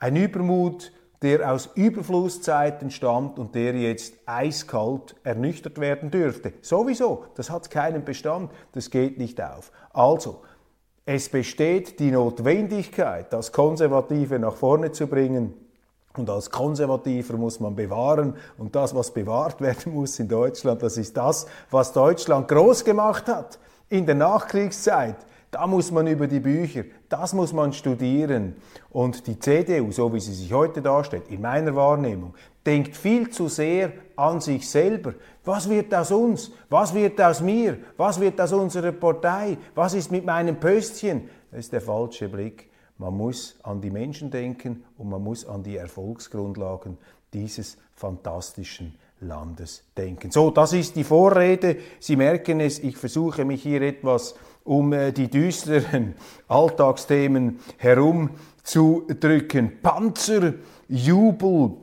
Ein 0.00 0.16
Übermut, 0.16 0.92
der 1.22 1.52
aus 1.52 1.68
Überflusszeiten 1.74 2.90
stammt 2.90 3.38
und 3.38 3.54
der 3.54 3.74
jetzt 3.74 4.14
eiskalt 4.24 5.14
ernüchtert 5.22 5.78
werden 5.78 6.10
dürfte. 6.10 6.54
Sowieso, 6.62 7.26
das 7.34 7.50
hat 7.50 7.70
keinen 7.70 8.04
Bestand, 8.04 8.50
das 8.72 8.90
geht 8.90 9.18
nicht 9.18 9.40
auf. 9.40 9.70
Also, 9.92 10.40
es 11.04 11.28
besteht 11.28 11.98
die 12.00 12.10
Notwendigkeit, 12.10 13.32
das 13.32 13.52
Konservative 13.52 14.38
nach 14.38 14.54
vorne 14.54 14.92
zu 14.92 15.06
bringen. 15.06 15.54
Und 16.16 16.30
als 16.30 16.50
Konservativer 16.50 17.36
muss 17.36 17.60
man 17.60 17.76
bewahren. 17.76 18.34
Und 18.56 18.74
das, 18.74 18.94
was 18.94 19.12
bewahrt 19.12 19.60
werden 19.60 19.92
muss 19.92 20.18
in 20.18 20.28
Deutschland, 20.28 20.82
das 20.82 20.96
ist 20.96 21.16
das, 21.16 21.46
was 21.70 21.92
Deutschland 21.92 22.48
groß 22.48 22.84
gemacht 22.84 23.28
hat 23.28 23.58
in 23.90 24.06
der 24.06 24.14
Nachkriegszeit. 24.14 25.16
Da 25.50 25.66
muss 25.66 25.90
man 25.90 26.06
über 26.06 26.28
die 26.28 26.38
Bücher, 26.38 26.84
das 27.08 27.32
muss 27.32 27.52
man 27.52 27.72
studieren. 27.72 28.54
Und 28.90 29.26
die 29.26 29.38
CDU, 29.38 29.90
so 29.90 30.12
wie 30.14 30.20
sie 30.20 30.32
sich 30.32 30.52
heute 30.52 30.80
darstellt, 30.80 31.24
in 31.28 31.40
meiner 31.40 31.74
Wahrnehmung, 31.74 32.34
denkt 32.64 32.96
viel 32.96 33.30
zu 33.30 33.48
sehr 33.48 33.92
an 34.14 34.40
sich 34.40 34.68
selber. 34.68 35.14
Was 35.44 35.68
wird 35.68 35.92
aus 35.92 36.12
uns? 36.12 36.52
Was 36.68 36.94
wird 36.94 37.20
aus 37.20 37.40
mir? 37.40 37.78
Was 37.96 38.20
wird 38.20 38.40
aus 38.40 38.52
unserer 38.52 38.92
Partei? 38.92 39.58
Was 39.74 39.94
ist 39.94 40.12
mit 40.12 40.24
meinem 40.24 40.60
Pöstchen? 40.60 41.28
Das 41.50 41.60
ist 41.60 41.72
der 41.72 41.80
falsche 41.80 42.28
Blick. 42.28 42.70
Man 42.98 43.16
muss 43.16 43.58
an 43.62 43.80
die 43.80 43.90
Menschen 43.90 44.30
denken 44.30 44.84
und 44.98 45.08
man 45.08 45.22
muss 45.22 45.44
an 45.46 45.62
die 45.62 45.76
Erfolgsgrundlagen 45.76 46.96
dieses 47.32 47.76
fantastischen 47.94 48.94
Landes 49.20 49.84
denken. 49.96 50.30
So, 50.30 50.50
das 50.50 50.72
ist 50.72 50.96
die 50.96 51.04
Vorrede. 51.04 51.76
Sie 51.98 52.16
merken 52.16 52.60
es, 52.60 52.78
ich 52.78 52.96
versuche 52.96 53.44
mich 53.44 53.62
hier 53.62 53.82
etwas 53.82 54.34
um 54.64 54.92
äh, 54.92 55.12
die 55.12 55.28
düsteren 55.28 56.14
Alltagsthemen 56.48 57.60
herumzudrücken. 57.78 59.80
Panzer, 59.82 60.54
Jubel, 60.88 61.76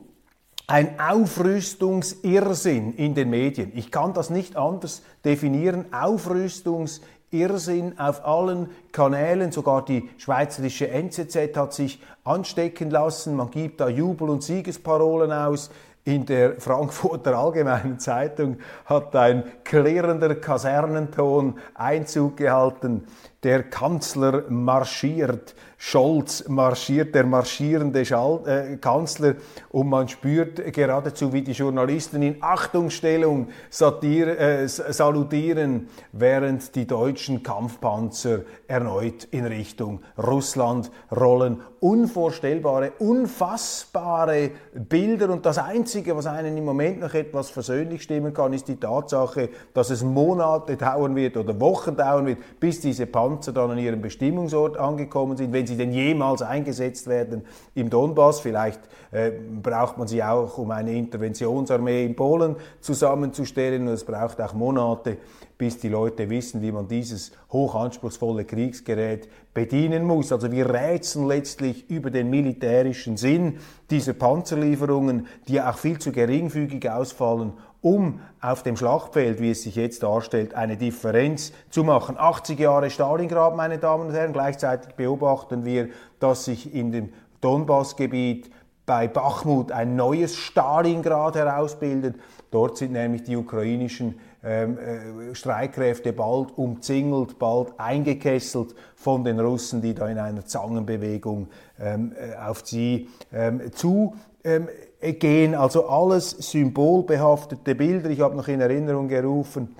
ein 0.66 1.00
Aufrüstungsirrsinn 1.00 2.92
in 2.94 3.14
den 3.14 3.30
Medien. 3.30 3.72
Ich 3.74 3.90
kann 3.90 4.12
das 4.12 4.28
nicht 4.28 4.56
anders 4.56 5.00
definieren. 5.24 5.86
Aufrüstungsirrsinn 5.94 7.98
auf 7.98 8.26
allen 8.26 8.68
Kanälen. 8.92 9.50
Sogar 9.50 9.82
die 9.84 10.10
schweizerische 10.18 10.90
NZZ 10.90 11.56
hat 11.56 11.72
sich 11.72 12.02
anstecken 12.22 12.90
lassen. 12.90 13.34
Man 13.34 13.50
gibt 13.50 13.80
da 13.80 13.88
Jubel- 13.88 14.28
und 14.28 14.42
Siegesparolen 14.42 15.32
aus. 15.32 15.70
In 16.08 16.24
der 16.24 16.58
Frankfurter 16.58 17.38
Allgemeinen 17.38 17.98
Zeitung 17.98 18.56
hat 18.86 19.14
ein 19.14 19.44
klirrender 19.62 20.36
Kasernenton 20.36 21.58
Einzug 21.74 22.38
gehalten. 22.38 23.04
Der 23.42 23.64
Kanzler 23.64 24.44
marschiert 24.48 25.54
Scholz 25.80 26.48
marschiert, 26.48 27.14
der 27.14 27.24
marschierende 27.24 28.04
Schal 28.04 28.40
äh, 28.46 28.76
Kanzler 28.78 29.36
und 29.70 29.88
man 29.88 30.08
spürt 30.08 30.72
geradezu, 30.72 31.32
wie 31.32 31.42
die 31.42 31.52
Journalisten 31.52 32.20
in 32.20 32.42
Achtungsstellung 32.42 33.46
satire, 33.70 34.36
äh, 34.36 34.68
salutieren, 34.68 35.88
während 36.10 36.74
die 36.74 36.84
deutschen 36.84 37.44
Kampfpanzer 37.44 38.40
erneut 38.66 39.28
in 39.30 39.46
Richtung 39.46 40.00
Russland 40.18 40.90
rollen. 41.14 41.62
Unvorstellbare, 41.80 42.94
unfassbare 42.98 44.50
Bilder 44.74 45.30
und 45.30 45.46
das 45.46 45.58
Einzige, 45.58 46.16
was 46.16 46.26
einen 46.26 46.56
im 46.56 46.64
Moment 46.64 46.98
noch 46.98 47.14
etwas 47.14 47.50
versöhnlich 47.50 48.02
stimmen 48.02 48.34
kann, 48.34 48.52
ist 48.52 48.66
die 48.66 48.80
Tatsache, 48.80 49.48
dass 49.74 49.90
es 49.90 50.02
Monate 50.02 50.76
dauern 50.76 51.14
wird 51.14 51.36
oder 51.36 51.58
Wochen 51.60 51.94
dauern 51.94 52.26
wird, 52.26 52.38
bis 52.58 52.80
diese 52.80 53.06
Panzer 53.06 53.52
dann 53.52 53.70
an 53.70 53.78
ihrem 53.78 54.02
Bestimmungsort 54.02 54.76
angekommen 54.76 55.36
sind. 55.36 55.52
Wenn 55.52 55.67
sie 55.68 55.76
denn 55.76 55.92
jemals 55.92 56.42
eingesetzt 56.42 57.06
werden 57.06 57.44
im 57.74 57.88
Donbass. 57.88 58.40
Vielleicht 58.40 58.80
äh, 59.10 59.30
braucht 59.30 59.96
man 59.98 60.08
sie 60.08 60.22
auch, 60.22 60.58
um 60.58 60.70
eine 60.70 60.92
Interventionsarmee 60.92 62.04
in 62.04 62.16
Polen 62.16 62.56
zusammenzustellen. 62.80 63.86
Und 63.86 63.94
es 63.94 64.04
braucht 64.04 64.40
auch 64.40 64.52
Monate, 64.54 65.18
bis 65.56 65.78
die 65.78 65.88
Leute 65.88 66.28
wissen, 66.30 66.62
wie 66.62 66.72
man 66.72 66.86
dieses 66.88 67.32
hochanspruchsvolle 67.52 68.44
Kriegsgerät 68.44 69.28
bedienen 69.54 70.04
muss. 70.04 70.30
Also 70.30 70.52
wir 70.52 70.72
rätseln 70.72 71.26
letztlich 71.26 71.90
über 71.90 72.10
den 72.10 72.30
militärischen 72.30 73.16
Sinn 73.16 73.58
dieser 73.90 74.12
Panzerlieferungen, 74.12 75.26
die 75.48 75.60
auch 75.60 75.76
viel 75.76 75.98
zu 75.98 76.12
geringfügig 76.12 76.88
ausfallen, 76.88 77.52
um 77.80 78.20
auf 78.40 78.62
dem 78.62 78.76
Schlachtfeld, 78.76 79.40
wie 79.40 79.50
es 79.50 79.62
sich 79.62 79.76
jetzt 79.76 80.02
darstellt, 80.02 80.54
eine 80.54 80.76
Differenz 80.76 81.52
zu 81.70 81.84
machen. 81.84 82.16
80 82.18 82.58
Jahre 82.58 82.90
Stalingrad, 82.90 83.56
meine 83.56 83.78
Damen 83.78 84.08
und 84.08 84.14
Herren, 84.14 84.32
gleichzeitig 84.32 84.94
beobachten 84.94 85.64
wir, 85.64 85.88
dass 86.18 86.44
sich 86.44 86.74
in 86.74 86.92
dem 86.92 87.12
Donbassgebiet 87.40 88.50
bei 88.86 89.06
Bachmut 89.06 89.70
ein 89.70 89.96
neues 89.96 90.34
Stalingrad 90.34 91.36
herausbildet. 91.36 92.16
Dort 92.50 92.78
sind 92.78 92.92
nämlich 92.92 93.24
die 93.24 93.36
ukrainischen 93.36 94.18
ähm, 94.42 94.78
äh, 94.78 95.34
Streitkräfte 95.34 96.14
bald 96.14 96.56
umzingelt, 96.56 97.38
bald 97.38 97.78
eingekesselt 97.78 98.74
von 98.96 99.24
den 99.24 99.38
Russen, 99.38 99.82
die 99.82 99.94
da 99.94 100.08
in 100.08 100.18
einer 100.18 100.46
Zangenbewegung 100.46 101.48
ähm, 101.78 102.12
äh, 102.16 102.36
auf 102.36 102.62
sie 102.64 103.08
ähm, 103.30 103.70
zu 103.72 104.16
ähm, 104.42 104.68
gehen. 105.00 105.54
Also 105.54 105.86
alles 105.86 106.30
symbolbehaftete 106.30 107.74
Bilder. 107.74 108.10
Ich 108.10 108.20
habe 108.20 108.36
noch 108.36 108.48
in 108.48 108.60
Erinnerung 108.60 109.08
gerufen, 109.08 109.74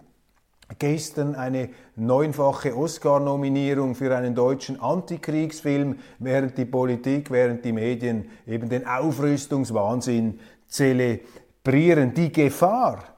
Gestern 0.78 1.34
eine 1.34 1.70
neunfache 1.96 2.76
Oscar-Nominierung 2.76 3.94
für 3.94 4.14
einen 4.14 4.34
deutschen 4.34 4.78
Antikriegsfilm, 4.78 5.98
während 6.18 6.58
die 6.58 6.66
Politik, 6.66 7.30
während 7.30 7.64
die 7.64 7.72
Medien 7.72 8.28
eben 8.46 8.68
den 8.68 8.86
Aufrüstungswahnsinn 8.86 10.40
zelebrieren. 10.66 12.12
Die 12.12 12.30
Gefahr. 12.30 13.17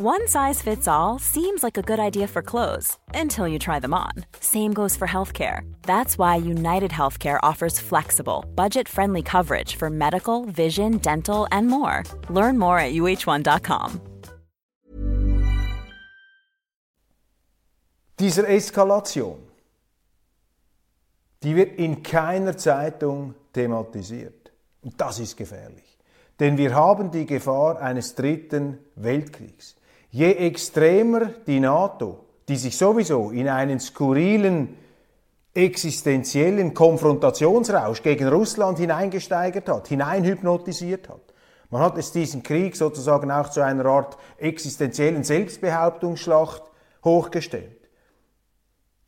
One 0.00 0.28
size 0.28 0.62
fits 0.62 0.86
all 0.86 1.18
seems 1.18 1.64
like 1.64 1.76
a 1.76 1.82
good 1.82 1.98
idea 1.98 2.28
for 2.28 2.40
clothes 2.40 2.96
until 3.14 3.48
you 3.48 3.58
try 3.58 3.80
them 3.80 3.92
on. 3.92 4.12
Same 4.38 4.72
goes 4.72 4.96
for 4.96 5.08
healthcare. 5.08 5.62
That's 5.82 6.16
why 6.16 6.36
United 6.36 6.92
Healthcare 6.92 7.40
offers 7.42 7.80
flexible, 7.80 8.44
budget 8.54 8.88
friendly 8.88 9.22
coverage 9.22 9.74
for 9.74 9.90
medical, 9.90 10.44
vision, 10.44 10.98
dental, 10.98 11.48
and 11.50 11.66
more. 11.66 12.04
Learn 12.30 12.56
more 12.58 12.78
at 12.78 12.94
uh1.com. 12.94 14.00
Diese 18.20 18.46
Eskalation, 18.46 19.38
die 21.42 21.56
wird 21.56 21.76
in 21.76 22.04
keiner 22.04 22.56
Zeitung 22.56 23.34
thematisiert. 23.52 24.52
Und 24.80 25.00
das 25.00 25.18
ist 25.18 25.36
gefährlich. 25.36 25.98
Denn 26.38 26.56
wir 26.56 26.72
haben 26.72 27.10
die 27.10 27.26
Gefahr 27.26 27.80
eines 27.80 28.14
dritten 28.14 28.78
Weltkriegs. 28.94 29.74
Je 30.10 30.32
extremer 30.34 31.26
die 31.46 31.60
NATO, 31.60 32.24
die 32.48 32.56
sich 32.56 32.76
sowieso 32.76 33.30
in 33.30 33.48
einen 33.48 33.78
skurrilen 33.78 34.76
existenziellen 35.54 36.72
Konfrontationsrausch 36.72 38.02
gegen 38.02 38.28
Russland 38.28 38.78
hineingesteigert 38.78 39.68
hat, 39.68 39.88
hineinhypnotisiert 39.88 41.08
hat. 41.08 41.20
Man 41.70 41.82
hat 41.82 41.98
es 41.98 42.12
diesen 42.12 42.42
Krieg 42.42 42.76
sozusagen 42.76 43.30
auch 43.30 43.50
zu 43.50 43.60
einer 43.60 43.84
Art 43.86 44.16
existenziellen 44.38 45.24
Selbstbehauptungsschlacht 45.24 46.62
hochgestellt. 47.04 47.88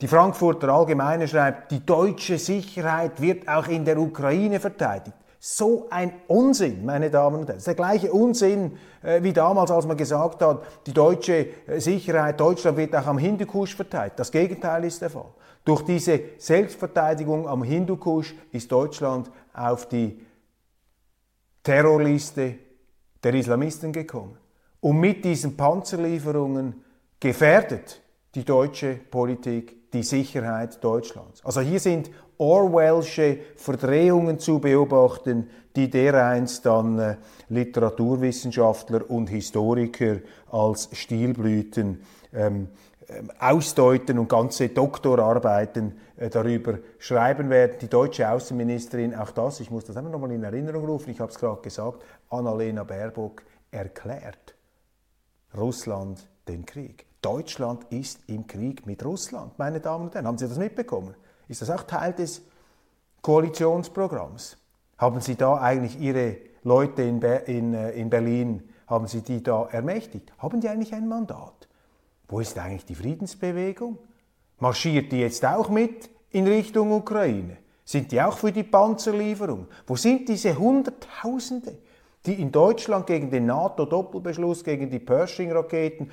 Die 0.00 0.08
Frankfurter 0.08 0.70
Allgemeine 0.70 1.28
schreibt, 1.28 1.70
die 1.70 1.84
deutsche 1.84 2.38
Sicherheit 2.38 3.20
wird 3.20 3.48
auch 3.48 3.68
in 3.68 3.84
der 3.84 3.98
Ukraine 3.98 4.58
verteidigt. 4.58 5.16
So 5.42 5.86
ein 5.88 6.12
Unsinn, 6.28 6.84
meine 6.84 7.08
Damen 7.08 7.40
und 7.40 7.46
Herren. 7.46 7.56
Das 7.56 7.56
ist 7.58 7.66
der 7.66 7.74
gleiche 7.74 8.12
Unsinn 8.12 8.76
äh, 9.02 9.22
wie 9.22 9.32
damals, 9.32 9.70
als 9.70 9.86
man 9.86 9.96
gesagt 9.96 10.42
hat, 10.42 10.62
die 10.86 10.92
deutsche 10.92 11.48
äh, 11.66 11.80
Sicherheit, 11.80 12.38
Deutschland 12.38 12.76
wird 12.76 12.94
auch 12.94 13.06
am 13.06 13.16
Hindukusch 13.16 13.74
verteidigt. 13.74 14.18
Das 14.18 14.30
Gegenteil 14.30 14.84
ist 14.84 15.00
der 15.00 15.08
Fall. 15.08 15.32
Durch 15.64 15.82
diese 15.82 16.20
Selbstverteidigung 16.36 17.48
am 17.48 17.62
Hindukusch 17.62 18.34
ist 18.52 18.70
Deutschland 18.70 19.30
auf 19.54 19.88
die 19.88 20.20
Terrorliste 21.62 22.56
der 23.24 23.32
Islamisten 23.32 23.92
gekommen. 23.92 24.36
Und 24.80 25.00
mit 25.00 25.24
diesen 25.24 25.56
Panzerlieferungen 25.56 26.84
gefährdet 27.18 28.02
die 28.34 28.44
deutsche 28.44 28.94
Politik 28.94 29.90
die 29.92 30.02
Sicherheit 30.02 30.82
Deutschlands. 30.84 31.44
Also 31.44 31.60
hier 31.62 31.80
sind 31.80 32.10
Orwellsche 32.40 33.38
Verdrehungen 33.56 34.38
zu 34.38 34.58
beobachten, 34.58 35.48
die 35.76 35.90
dereinst 35.90 36.66
dann 36.66 36.98
äh, 36.98 37.16
Literaturwissenschaftler 37.48 39.08
und 39.10 39.28
Historiker 39.28 40.16
als 40.50 40.88
Stilblüten 40.92 42.02
ähm, 42.32 42.68
ähm, 43.10 43.30
ausdeuten 43.38 44.18
und 44.18 44.28
ganze 44.28 44.68
Doktorarbeiten 44.68 45.98
äh, 46.16 46.30
darüber 46.30 46.78
schreiben 46.98 47.50
werden. 47.50 47.76
Die 47.80 47.88
deutsche 47.88 48.30
Außenministerin, 48.30 49.14
auch 49.14 49.32
das, 49.32 49.60
ich 49.60 49.70
muss 49.70 49.84
das 49.84 49.96
einfach 49.96 50.12
nochmal 50.12 50.32
in 50.32 50.44
Erinnerung 50.44 50.84
rufen, 50.84 51.10
ich 51.10 51.20
habe 51.20 51.32
es 51.32 51.38
gerade 51.38 51.60
gesagt, 51.60 52.04
Annalena 52.28 52.84
Baerbock 52.84 53.42
erklärt 53.70 54.54
Russland 55.56 56.28
den 56.46 56.64
Krieg. 56.64 57.06
Deutschland 57.20 57.84
ist 57.90 58.20
im 58.28 58.46
Krieg 58.46 58.86
mit 58.86 59.04
Russland, 59.04 59.58
meine 59.58 59.80
Damen 59.80 60.04
und 60.04 60.14
Herren. 60.14 60.26
Haben 60.26 60.38
Sie 60.38 60.48
das 60.48 60.58
mitbekommen? 60.58 61.14
Ist 61.50 61.62
das 61.62 61.70
auch 61.70 61.82
Teil 61.82 62.12
des 62.12 62.42
Koalitionsprogramms? 63.22 64.56
Haben 64.98 65.20
Sie 65.20 65.34
da 65.34 65.56
eigentlich 65.56 65.98
Ihre 65.98 66.36
Leute 66.62 67.02
in, 67.02 67.18
Be 67.18 67.42
in, 67.46 67.74
äh, 67.74 67.90
in 67.90 68.08
Berlin, 68.08 68.62
haben 68.86 69.08
Sie 69.08 69.20
die 69.20 69.42
da 69.42 69.66
ermächtigt? 69.66 70.32
Haben 70.38 70.60
die 70.60 70.68
eigentlich 70.68 70.94
ein 70.94 71.08
Mandat? 71.08 71.66
Wo 72.28 72.38
ist 72.38 72.56
eigentlich 72.56 72.84
die 72.84 72.94
Friedensbewegung? 72.94 73.98
Marschiert 74.60 75.10
die 75.10 75.18
jetzt 75.18 75.44
auch 75.44 75.68
mit 75.70 76.08
in 76.30 76.46
Richtung 76.46 76.92
Ukraine? 76.92 77.56
Sind 77.84 78.12
die 78.12 78.22
auch 78.22 78.38
für 78.38 78.52
die 78.52 78.62
Panzerlieferung? 78.62 79.66
Wo 79.88 79.96
sind 79.96 80.28
diese 80.28 80.56
Hunderttausende, 80.56 81.78
die 82.26 82.34
in 82.34 82.52
Deutschland 82.52 83.08
gegen 83.08 83.28
den 83.28 83.46
NATO-Doppelbeschluss, 83.46 84.62
gegen 84.62 84.88
die 84.88 85.00
Pershing-Raketen 85.00 86.12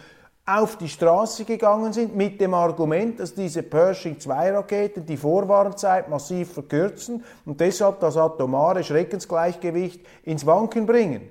auf 0.50 0.78
die 0.78 0.88
Straße 0.88 1.44
gegangen 1.44 1.92
sind 1.92 2.16
mit 2.16 2.40
dem 2.40 2.54
Argument, 2.54 3.20
dass 3.20 3.36
diese 3.36 3.64
Pershing-2-Raketen 3.64 5.06
die 5.06 5.18
Vorwarnzeit 5.18 6.08
massiv 6.08 6.54
verkürzen 6.54 7.22
und 7.46 7.60
deshalb 7.60 8.00
das 8.00 8.16
atomare 8.16 8.82
Schreckensgleichgewicht 8.82 10.00
ins 10.24 10.46
Wanken 10.46 10.86
bringen. 10.86 11.30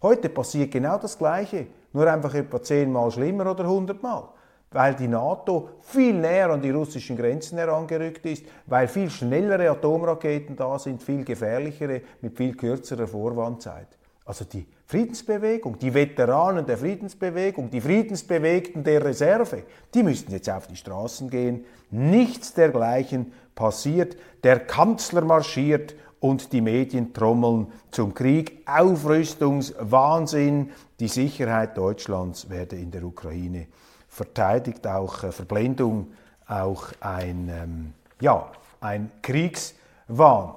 Heute 0.00 0.30
passiert 0.30 0.70
genau 0.70 0.96
das 0.96 1.18
Gleiche, 1.18 1.66
nur 1.92 2.10
einfach 2.10 2.34
etwa 2.34 2.62
zehnmal 2.62 3.10
schlimmer 3.10 3.50
oder 3.50 3.68
hundertmal, 3.68 4.28
weil 4.70 4.94
die 4.94 5.08
NATO 5.08 5.68
viel 5.82 6.14
näher 6.14 6.48
an 6.48 6.62
die 6.62 6.70
russischen 6.70 7.18
Grenzen 7.18 7.58
herangerückt 7.58 8.24
ist, 8.24 8.46
weil 8.64 8.88
viel 8.88 9.10
schnellere 9.10 9.68
Atomraketen 9.70 10.56
da 10.56 10.78
sind, 10.78 11.02
viel 11.02 11.22
gefährlichere 11.22 12.00
mit 12.22 12.34
viel 12.34 12.56
kürzerer 12.56 13.06
Vorwarnzeit. 13.06 13.88
Also 14.26 14.46
die 14.46 14.66
Friedensbewegung, 14.86 15.78
die 15.78 15.92
Veteranen 15.92 16.64
der 16.64 16.78
Friedensbewegung, 16.78 17.70
die 17.70 17.80
Friedensbewegten 17.80 18.82
der 18.82 19.04
Reserve, 19.04 19.64
die 19.92 20.02
müssten 20.02 20.32
jetzt 20.32 20.48
auf 20.48 20.66
die 20.66 20.76
Straßen 20.76 21.28
gehen. 21.28 21.66
Nichts 21.90 22.54
dergleichen 22.54 23.32
passiert. 23.54 24.16
Der 24.42 24.60
Kanzler 24.60 25.22
marschiert 25.22 25.94
und 26.20 26.54
die 26.54 26.62
Medien 26.62 27.12
trommeln 27.12 27.66
zum 27.90 28.14
Krieg. 28.14 28.62
Aufrüstungswahnsinn. 28.66 30.70
Die 31.00 31.08
Sicherheit 31.08 31.76
Deutschlands 31.76 32.48
werde 32.48 32.76
in 32.76 32.90
der 32.90 33.04
Ukraine 33.04 33.66
verteidigt. 34.08 34.86
Auch 34.86 35.22
äh, 35.22 35.32
Verblendung, 35.32 36.12
auch 36.46 36.86
ein, 37.00 37.50
ähm, 37.50 37.92
ja, 38.20 38.50
ein 38.80 39.10
Kriegswahn. 39.20 40.54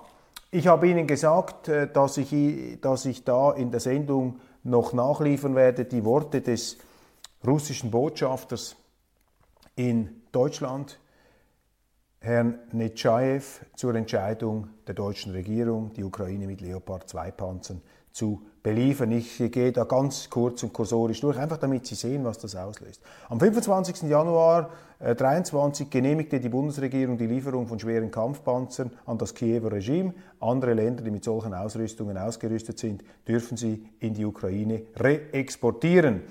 Ich 0.49 0.67
habe 0.67 0.87
Ihnen 0.87 1.07
gesagt, 1.07 1.67
äh, 1.67 1.91
dass 1.91 2.17
ich, 2.17 2.79
dass 2.79 3.05
ich 3.05 3.25
da 3.25 3.51
in 3.51 3.71
der 3.71 3.81
Sendung 3.81 4.39
noch 4.63 4.93
nachliefern 4.93 5.55
werde 5.55 5.85
die 5.85 6.05
Worte 6.05 6.41
des 6.41 6.77
russischen 7.45 7.91
Botschafters 7.91 8.75
in 9.75 10.21
Deutschland, 10.31 10.99
Herrn 12.19 12.59
Netschajew, 12.71 13.43
zur 13.75 13.95
Entscheidung 13.95 14.69
der 14.87 14.95
deutschen 14.95 15.33
Regierung, 15.33 15.93
die 15.93 16.03
Ukraine 16.03 16.47
mit 16.47 16.61
Leopard 16.61 17.07
2 17.09 17.31
Panzern 17.31 17.81
zu 18.17 18.41
beliefern. 18.63 19.11
Ich 19.11 19.37
gehe 19.51 19.71
da 19.71 19.83
ganz 19.83 20.27
kurz 20.31 20.63
und 20.63 20.73
kursorisch 20.73 21.21
durch, 21.21 21.37
einfach 21.37 21.57
damit 21.57 21.85
Sie 21.85 21.93
sehen, 21.93 22.25
was 22.25 22.39
das 22.39 22.55
auslöst. 22.55 22.99
Am 23.29 23.39
25. 23.39 24.09
Januar 24.09 24.71
2023 24.99 25.85
äh, 25.85 25.89
genehmigte 25.89 26.39
die 26.39 26.49
Bundesregierung 26.49 27.19
die 27.19 27.27
Lieferung 27.27 27.67
von 27.67 27.79
schweren 27.79 28.09
Kampfpanzern 28.09 28.89
an 29.05 29.19
das 29.19 29.35
Kiewer 29.35 29.71
Regime. 29.71 30.15
Andere 30.39 30.73
Länder, 30.73 31.03
die 31.03 31.11
mit 31.11 31.23
solchen 31.23 31.53
Ausrüstungen 31.53 32.17
ausgerüstet 32.17 32.79
sind, 32.79 33.03
dürfen 33.27 33.55
sie 33.55 33.85
in 33.99 34.15
die 34.15 34.25
Ukraine 34.25 34.81
reexportieren. 34.95 36.23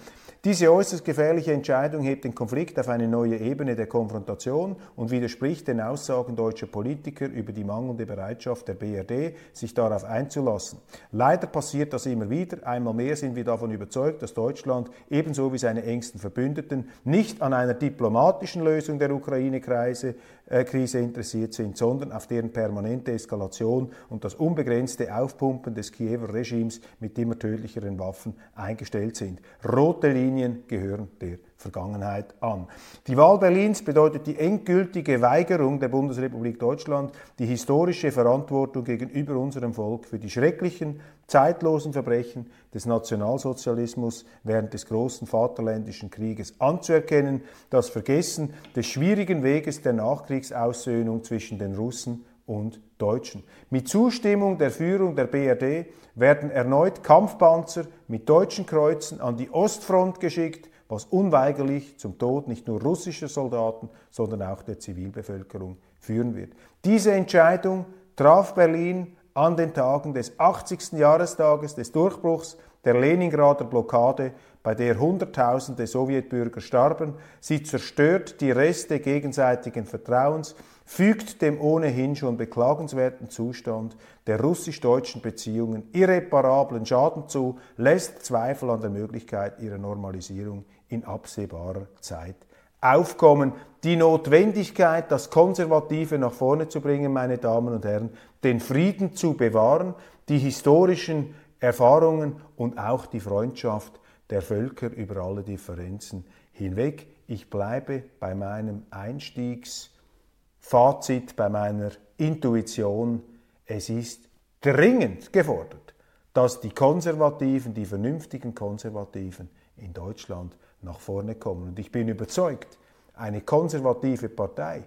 Diese 0.46 0.72
äußerst 0.72 1.04
gefährliche 1.04 1.52
Entscheidung 1.52 2.02
hebt 2.02 2.22
den 2.22 2.32
Konflikt 2.32 2.78
auf 2.78 2.88
eine 2.88 3.08
neue 3.08 3.36
Ebene 3.36 3.74
der 3.74 3.88
Konfrontation 3.88 4.76
und 4.94 5.10
widerspricht 5.10 5.66
den 5.66 5.80
Aussagen 5.80 6.36
deutscher 6.36 6.68
Politiker 6.68 7.26
über 7.26 7.50
die 7.50 7.64
mangelnde 7.64 8.06
Bereitschaft 8.06 8.68
der 8.68 8.74
BRD, 8.74 9.34
sich 9.52 9.74
darauf 9.74 10.04
einzulassen. 10.04 10.78
Leider 11.10 11.48
passiert 11.48 11.92
das 11.92 12.06
immer 12.06 12.30
wieder. 12.30 12.64
Einmal 12.64 12.94
mehr 12.94 13.16
sind 13.16 13.34
wir 13.34 13.42
davon 13.42 13.72
überzeugt, 13.72 14.22
dass 14.22 14.34
Deutschland 14.34 14.88
ebenso 15.10 15.52
wie 15.52 15.58
seine 15.58 15.82
engsten 15.82 16.20
Verbündeten 16.20 16.90
nicht 17.02 17.42
an 17.42 17.52
einer 17.52 17.74
diplomatischen 17.74 18.62
Lösung 18.62 19.00
der 19.00 19.12
Ukraine-Krise 19.12 20.10
äh, 20.10 20.14
Krise 20.48 21.00
interessiert 21.00 21.54
sind, 21.54 21.76
sondern 21.76 22.12
auf 22.12 22.26
deren 22.26 22.52
permanente 22.52 23.12
Eskalation 23.12 23.90
und 24.08 24.24
das 24.24 24.34
unbegrenzte 24.34 25.14
Aufpumpen 25.14 25.74
des 25.74 25.90
Kiewer 25.90 26.32
Regimes 26.32 26.80
mit 27.00 27.18
immer 27.18 27.38
tödlicheren 27.38 27.98
Waffen 27.98 28.34
eingestellt 28.54 29.16
sind. 29.16 29.40
Rote 29.64 30.08
Linien 30.12 30.64
gehören 30.68 31.08
der 31.20 31.38
Vergangenheit 31.56 32.34
an. 32.40 32.66
Die 33.06 33.16
Wahl 33.16 33.38
Berlins 33.38 33.82
bedeutet 33.82 34.26
die 34.26 34.38
endgültige 34.38 35.22
Weigerung 35.22 35.80
der 35.80 35.88
Bundesrepublik 35.88 36.58
Deutschland, 36.58 37.12
die 37.38 37.46
historische 37.46 38.12
Verantwortung 38.12 38.84
gegenüber 38.84 39.36
unserem 39.36 39.72
Volk 39.72 40.04
für 40.04 40.18
die 40.18 40.30
schrecklichen, 40.30 41.00
zeitlosen 41.26 41.92
Verbrechen 41.92 42.50
des 42.74 42.86
Nationalsozialismus 42.86 44.26
während 44.44 44.74
des 44.74 44.86
großen 44.86 45.26
Vaterländischen 45.26 46.10
Krieges 46.10 46.60
anzuerkennen, 46.60 47.42
das 47.70 47.88
Vergessen 47.88 48.52
des 48.76 48.86
schwierigen 48.86 49.42
Weges 49.42 49.82
der 49.82 49.94
Nachkriegsaussöhnung 49.94 51.24
zwischen 51.24 51.58
den 51.58 51.74
Russen 51.74 52.24
und 52.46 52.80
Deutschen. 52.98 53.42
Mit 53.70 53.88
Zustimmung 53.88 54.58
der 54.58 54.70
Führung 54.70 55.16
der 55.16 55.24
BRD 55.24 55.86
werden 56.14 56.50
erneut 56.50 57.02
Kampfpanzer 57.02 57.86
mit 58.08 58.28
deutschen 58.28 58.66
Kreuzen 58.66 59.20
an 59.20 59.36
die 59.36 59.50
Ostfront 59.50 60.20
geschickt, 60.20 60.70
was 60.88 61.04
unweigerlich 61.04 61.98
zum 61.98 62.18
Tod 62.18 62.48
nicht 62.48 62.66
nur 62.66 62.80
russischer 62.82 63.28
Soldaten, 63.28 63.88
sondern 64.10 64.42
auch 64.42 64.62
der 64.62 64.78
Zivilbevölkerung 64.78 65.76
führen 65.98 66.34
wird. 66.34 66.52
Diese 66.84 67.12
Entscheidung 67.12 67.86
traf 68.14 68.54
Berlin 68.54 69.16
an 69.34 69.56
den 69.56 69.74
Tagen 69.74 70.14
des 70.14 70.38
80. 70.38 70.92
Jahrestages 70.92 71.74
des 71.74 71.92
Durchbruchs 71.92 72.56
der 72.84 72.94
Leningrader 72.94 73.64
Blockade, 73.64 74.32
bei 74.62 74.74
der 74.74 74.98
Hunderttausende 74.98 75.86
Sowjetbürger 75.86 76.60
starben. 76.60 77.14
Sie 77.40 77.62
zerstört 77.62 78.40
die 78.40 78.50
Reste 78.50 78.98
gegenseitigen 78.98 79.84
Vertrauens, 79.84 80.56
fügt 80.84 81.40
dem 81.40 81.60
ohnehin 81.60 82.16
schon 82.16 82.36
beklagenswerten 82.36 83.30
Zustand 83.30 83.96
der 84.26 84.40
russisch-deutschen 84.40 85.20
Beziehungen 85.22 85.88
irreparablen 85.92 86.84
Schaden 86.84 87.28
zu, 87.28 87.58
lässt 87.76 88.24
Zweifel 88.24 88.70
an 88.70 88.80
der 88.80 88.90
Möglichkeit 88.90 89.60
ihrer 89.60 89.78
Normalisierung 89.78 90.64
in 90.88 91.04
absehbarer 91.04 91.86
Zeit 92.00 92.36
aufkommen. 92.80 93.52
Die 93.84 93.96
Notwendigkeit, 93.96 95.10
das 95.10 95.30
Konservative 95.30 96.18
nach 96.18 96.32
vorne 96.32 96.68
zu 96.68 96.80
bringen, 96.80 97.12
meine 97.12 97.38
Damen 97.38 97.74
und 97.74 97.84
Herren, 97.84 98.10
den 98.42 98.60
Frieden 98.60 99.14
zu 99.14 99.34
bewahren, 99.34 99.94
die 100.28 100.38
historischen 100.38 101.34
Erfahrungen 101.60 102.40
und 102.56 102.78
auch 102.78 103.06
die 103.06 103.20
Freundschaft 103.20 104.00
der 104.30 104.42
Völker 104.42 104.90
über 104.90 105.22
alle 105.22 105.42
Differenzen 105.42 106.24
hinweg. 106.52 107.06
Ich 107.26 107.50
bleibe 107.50 108.04
bei 108.20 108.34
meinem 108.34 108.82
Einstiegsfazit, 108.90 111.36
bei 111.36 111.48
meiner 111.48 111.90
Intuition. 112.16 113.22
Es 113.64 113.88
ist 113.88 114.28
dringend 114.60 115.32
gefordert, 115.32 115.94
dass 116.32 116.60
die 116.60 116.70
Konservativen, 116.70 117.74
die 117.74 117.84
vernünftigen 117.84 118.54
Konservativen 118.54 119.48
in 119.76 119.92
Deutschland 119.92 120.56
nach 120.82 121.00
vorne 121.00 121.34
kommen. 121.34 121.68
Und 121.68 121.78
ich 121.78 121.90
bin 121.90 122.08
überzeugt, 122.08 122.78
eine 123.14 123.40
konservative 123.40 124.28
Partei, 124.28 124.84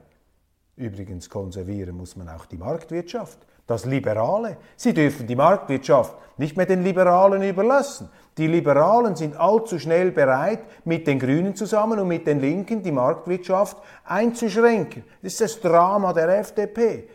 übrigens 0.76 1.30
konservieren 1.30 1.98
muss 1.98 2.16
man 2.16 2.30
auch 2.30 2.46
die 2.46 2.58
Marktwirtschaft, 2.58 3.40
das 3.68 3.86
Liberale. 3.86 4.58
Sie 4.76 4.94
dürfen 4.94 5.28
die 5.28 5.36
Marktwirtschaft 5.36 6.16
nicht 6.38 6.58
mehr 6.58 6.66
den 6.66 6.84
Liberalen 6.84 7.44
überlassen. 7.44 8.10
Die 8.38 8.48
Liberalen 8.48 9.16
sind 9.16 9.36
allzu 9.36 9.78
schnell 9.78 10.12
bereit, 10.12 10.62
mit 10.86 11.06
den 11.06 11.20
Grünen 11.20 11.56
zusammen 11.56 12.00
und 12.00 12.08
mit 12.08 12.26
den 12.26 12.40
Linken 12.40 12.82
die 12.82 12.92
Marktwirtschaft 12.92 13.78
einzuschränken. 14.06 15.04
Das 15.22 15.34
ist 15.34 15.42
das 15.42 15.60
Drama 15.60 16.14
der 16.14 16.40
FDP, 16.40 17.10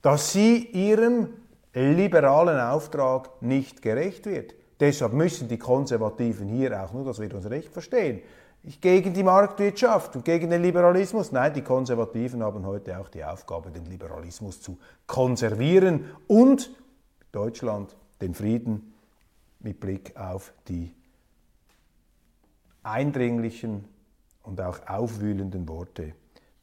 dass 0.00 0.32
sie 0.32 0.66
ihrem 0.68 1.34
liberalen 1.74 2.58
Auftrag 2.58 3.42
nicht 3.42 3.82
gerecht 3.82 4.26
wird. 4.26 4.54
Deshalb 4.80 5.12
müssen 5.12 5.48
die 5.48 5.58
Konservativen 5.58 6.48
hier 6.48 6.82
auch, 6.82 6.92
nur 6.92 7.04
dass 7.04 7.20
wir 7.20 7.34
uns 7.34 7.50
recht 7.50 7.72
verstehen, 7.72 8.22
gegen 8.80 9.14
die 9.14 9.22
Marktwirtschaft 9.22 10.16
und 10.16 10.24
gegen 10.24 10.50
den 10.50 10.62
Liberalismus. 10.62 11.32
Nein, 11.32 11.54
die 11.54 11.62
Konservativen 11.62 12.42
haben 12.42 12.66
heute 12.66 12.98
auch 12.98 13.08
die 13.08 13.24
Aufgabe, 13.24 13.70
den 13.70 13.86
Liberalismus 13.86 14.60
zu 14.60 14.78
konservieren 15.06 16.04
und 16.26 16.70
Deutschland 17.32 17.96
den 18.20 18.34
Frieden 18.34 18.94
mit 19.60 19.80
Blick 19.80 20.16
auf 20.16 20.52
die 20.68 20.94
eindringlichen 22.82 23.84
und 24.42 24.60
auch 24.60 24.78
aufwühlenden 24.86 25.68
Worte 25.68 26.14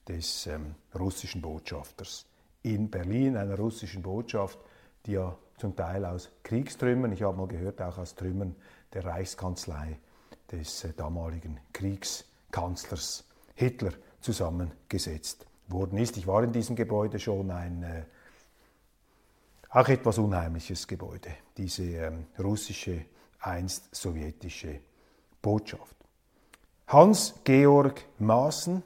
des 0.08 0.47
ähm, 0.47 0.75
russischen 0.97 1.41
Botschafters 1.41 2.25
in 2.63 2.89
Berlin, 2.89 3.38
einer 3.38 3.58
russischen 3.58 4.01
Botschaft, 4.01 4.60
die 5.06 5.13
ja 5.13 5.38
zum 5.58 5.76
Teil 5.76 6.06
aus 6.06 6.30
Kriegstrümmern, 6.44 7.12
ich 7.12 7.24
habe 7.24 7.38
mal 7.38 7.48
gehört, 7.48 7.82
auch 7.82 7.98
aus 7.98 8.15
Trümmern 8.15 8.56
der 8.94 9.06
Reichskanzlei 9.06 9.98
des 10.52 10.84
äh, 10.84 10.94
damaligen 10.94 11.60
Kriegskanzlers 11.74 13.26
Hitler 13.56 13.91
zusammengesetzt 14.22 15.46
worden 15.68 15.98
ist. 15.98 16.18
Ich 16.18 16.28
war 16.28 16.44
in 16.44 16.52
diesem 16.52 16.76
Gebäude 16.76 17.20
schon 17.20 17.52
ein 17.52 17.84
äh, 17.84 18.04
auch 19.70 19.88
etwas 19.89 20.18
unheimliches 20.18 20.88
Gebäude, 20.88 21.32
diese 21.58 21.84
ähm, 21.84 22.28
russische, 22.39 23.06
einst 23.39 23.94
sowjetische 23.94 24.80
Botschaft. 25.41 25.98
Hans-Georg 26.88 28.06
Maaßen, 28.20 28.82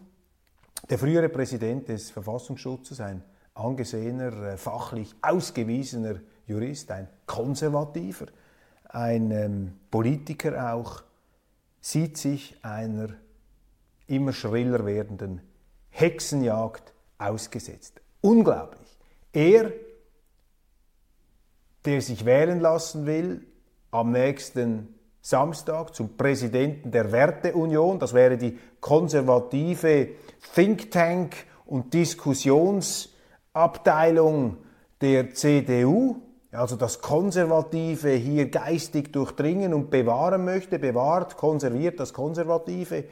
der 0.90 0.98
frühere 0.98 1.30
Präsident 1.30 1.90
des 1.90 2.10
Verfassungsschutzes, 2.10 3.02
ein 3.02 3.24
angesehener, 3.54 4.54
äh, 4.54 4.58
fachlich 4.58 5.14
ausgewiesener 5.22 6.22
Jurist, 6.50 6.92
ein 6.92 7.08
Konservativer, 7.26 8.26
ein 8.90 9.32
ähm, 9.32 9.80
Politiker 9.92 10.74
auch, 10.74 11.04
sieht 11.80 12.18
sich 12.18 12.58
einer 12.64 13.10
immer 14.08 14.34
schriller 14.34 14.86
werdenden 14.86 15.42
Hexenjagd 15.92 16.94
ausgesetzt. 17.18 18.02
Unglaublich. 18.22 18.98
Er, 19.32 19.72
der 21.86 22.02
sich 22.02 22.26
wählen 22.26 22.60
lassen 22.60 23.06
will, 23.06 23.46
am 23.92 24.12
nächsten 24.12 24.96
Samstag 25.22 25.94
zum 25.94 26.18
Präsidenten 26.18 26.90
der 26.92 27.12
Werteunion, 27.12 28.00
das 28.00 28.14
wäre 28.14 28.38
die 28.38 28.58
konservative 28.80 30.10
Think 30.56 30.90
Tank 30.92 31.36
und 31.66 31.94
Diskussionsabteilung 31.94 34.58
der 35.02 35.34
CDU, 35.34 36.29
also 36.52 36.76
das 36.76 37.02
Konservative 37.02 38.10
hier 38.10 38.50
geistig 38.50 39.14
durchdringen 39.14 39.74
und 39.74 39.92
bewahren 39.92 40.46
möchte, 40.46 40.80
bewahrt, 40.80 41.38
konserviert 41.38 42.00
das 42.00 42.14
Konservative, 42.14 43.06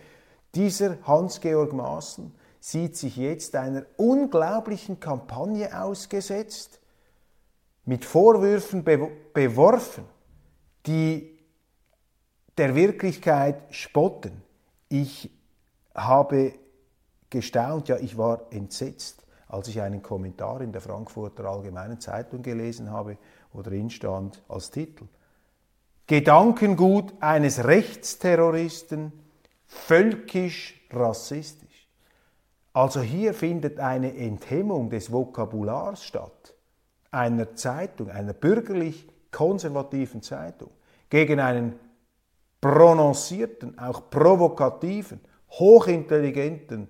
dieser 0.56 0.98
Hans-Georg 1.04 1.74
Maaßen 1.74 2.34
sieht 2.60 2.98
sich 2.98 3.18
jetzt 3.18 3.56
einer 3.56 3.86
unglaublichen 3.98 5.00
Kampagne 5.00 5.80
ausgesetzt, 5.80 6.80
mit 7.86 8.04
Vorwürfen 8.04 8.84
be 8.84 9.10
beworfen, 9.34 10.04
die 10.86 11.38
der 12.58 12.76
Wirklichkeit 12.76 13.62
spotten. 13.70 14.42
Ich 14.90 15.32
habe 15.94 16.54
gestaunt, 17.30 17.88
ja, 17.88 17.98
ich 17.98 18.18
war 18.18 18.48
entsetzt 18.52 19.27
als 19.48 19.68
ich 19.68 19.82
einen 19.82 20.02
Kommentar 20.02 20.62
in 20.62 20.72
der 20.72 20.82
Frankfurter 20.82 21.46
Allgemeinen 21.46 22.00
Zeitung 22.00 22.42
gelesen 22.42 22.92
habe, 22.92 23.18
wo 23.54 23.62
drin 23.62 23.90
stand 23.90 24.44
als 24.48 24.72
Titel 24.72 25.06
Gedankengut 26.08 27.14
eines 27.20 27.66
Rechtsterroristen, 27.66 29.12
völkisch 29.66 30.88
rassistisch. 30.92 31.90
Also 32.72 33.02
hier 33.02 33.34
findet 33.34 33.80
eine 33.80 34.16
Enthemmung 34.16 34.90
des 34.90 35.12
Vokabulars 35.12 36.04
statt, 36.04 36.54
einer 37.12 37.56
Zeitung, 37.56 38.10
einer 38.10 38.34
bürgerlich 38.34 39.08
konservativen 39.32 40.22
Zeitung 40.22 40.70
gegen 41.10 41.42
einen 41.42 41.78
prononcierten, 42.62 43.78
auch 43.78 44.10
provokativen, 44.10 45.20
hochintelligenten 45.52 46.88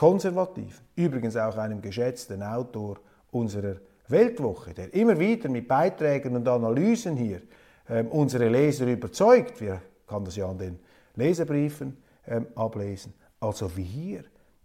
Konservativen, 0.00 0.80
übrigens 0.96 1.36
auch 1.36 1.58
einem 1.58 1.82
geschätzten 1.82 2.42
Autor 2.42 2.96
unserer 3.32 3.76
Weltwoche, 4.08 4.72
der 4.72 4.94
immer 4.94 5.18
wieder 5.18 5.50
mit 5.50 5.68
Beiträgen 5.68 6.34
und 6.36 6.48
Analysen 6.48 7.18
hier 7.18 7.42
ähm, 7.86 8.06
unsere 8.06 8.48
Leser 8.48 8.86
überzeugt. 8.86 9.60
Wir 9.60 9.82
kann 10.06 10.24
das 10.24 10.36
ja 10.36 10.48
an 10.48 10.56
den 10.56 10.78
Leserbriefen 11.16 11.98
ähm, 12.26 12.46
ablesen. 12.54 13.12
Also 13.40 13.76
wie 13.76 13.82
hier 13.82 14.24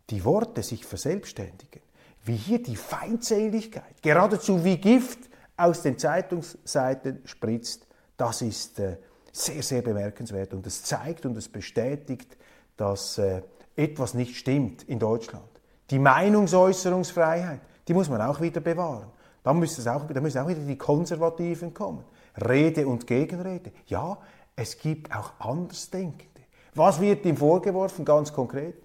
die 0.09 0.23
Worte 0.23 0.63
sich 0.63 0.85
verselbstständigen, 0.85 1.81
wie 2.23 2.37
hier 2.37 2.63
die 2.63 2.77
Feindseligkeit, 2.77 4.01
geradezu 4.01 4.63
wie 4.63 4.77
Gift 4.77 5.19
aus 5.57 5.81
den 5.81 5.97
Zeitungsseiten 5.97 7.19
spritzt, 7.25 7.85
das 8.15 8.41
ist 8.41 8.79
äh, 8.79 8.95
sehr, 9.33 9.63
sehr 9.63 9.81
bemerkenswert 9.81 10.53
und 10.53 10.65
es 10.65 10.81
zeigt 10.81 11.25
und 11.25 11.35
es 11.35 11.49
bestätigt, 11.49 12.37
dass 12.77 13.17
äh, 13.17 13.41
etwas 13.75 14.13
nicht 14.13 14.35
stimmt 14.35 14.83
in 14.83 14.99
Deutschland. 14.99 15.43
Die 15.89 15.99
Meinungsäußerungsfreiheit, 15.99 17.61
die 17.87 17.93
muss 17.93 18.09
man 18.09 18.21
auch 18.21 18.41
wieder 18.41 18.61
bewahren. 18.61 19.07
Da 19.43 19.53
müssen, 19.53 19.87
auch, 19.87 20.07
da 20.07 20.21
müssen 20.21 20.39
auch 20.39 20.47
wieder 20.47 20.61
die 20.61 20.77
Konservativen 20.77 21.73
kommen. 21.73 22.03
Rede 22.47 22.87
und 22.87 23.05
Gegenrede. 23.05 23.71
Ja, 23.85 24.17
es 24.55 24.77
gibt 24.79 25.15
auch 25.15 25.33
Andersdenkende. 25.39 26.41
Was 26.73 26.99
wird 26.99 27.25
ihm 27.25 27.37
vorgeworfen, 27.37 28.03
ganz 28.03 28.33
konkret? 28.33 28.75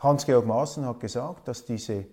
Hans-Georg 0.00 0.46
Maaßen 0.46 0.86
hat 0.86 1.00
gesagt, 1.00 1.48
dass 1.48 1.64
diese 1.64 2.06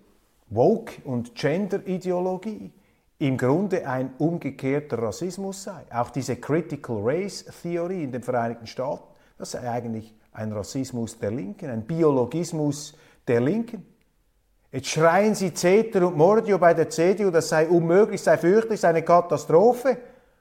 Woke- 0.48 1.02
und 1.04 1.34
Gender-Ideologie 1.34 2.72
im 3.18 3.36
Grunde 3.36 3.86
ein 3.88 4.14
umgekehrter 4.18 4.98
Rassismus 4.98 5.62
sei. 5.62 5.84
Auch 5.90 6.10
diese 6.10 6.36
Critical 6.36 6.98
Race-Theorie 7.00 8.04
in 8.04 8.12
den 8.12 8.22
Vereinigten 8.22 8.66
Staaten, 8.66 9.04
das 9.38 9.52
sei 9.52 9.68
eigentlich 9.68 10.14
ein 10.34 10.52
Rassismus 10.52 11.18
der 11.18 11.30
Linken, 11.30 11.70
ein 11.70 11.82
Biologismus 11.82 12.94
der 13.26 13.40
Linken. 13.40 13.86
Jetzt 14.70 14.88
schreien 14.88 15.34
sie 15.34 15.54
Zeter 15.54 16.06
und 16.06 16.16
Mordio 16.16 16.58
bei 16.58 16.74
der 16.74 16.90
CDU, 16.90 17.30
das 17.30 17.48
sei 17.48 17.68
unmöglich, 17.68 18.20
sei 18.20 18.36
fürchterlich, 18.36 18.80
sei 18.80 18.88
eine 18.88 19.02
Katastrophe. 19.02 19.96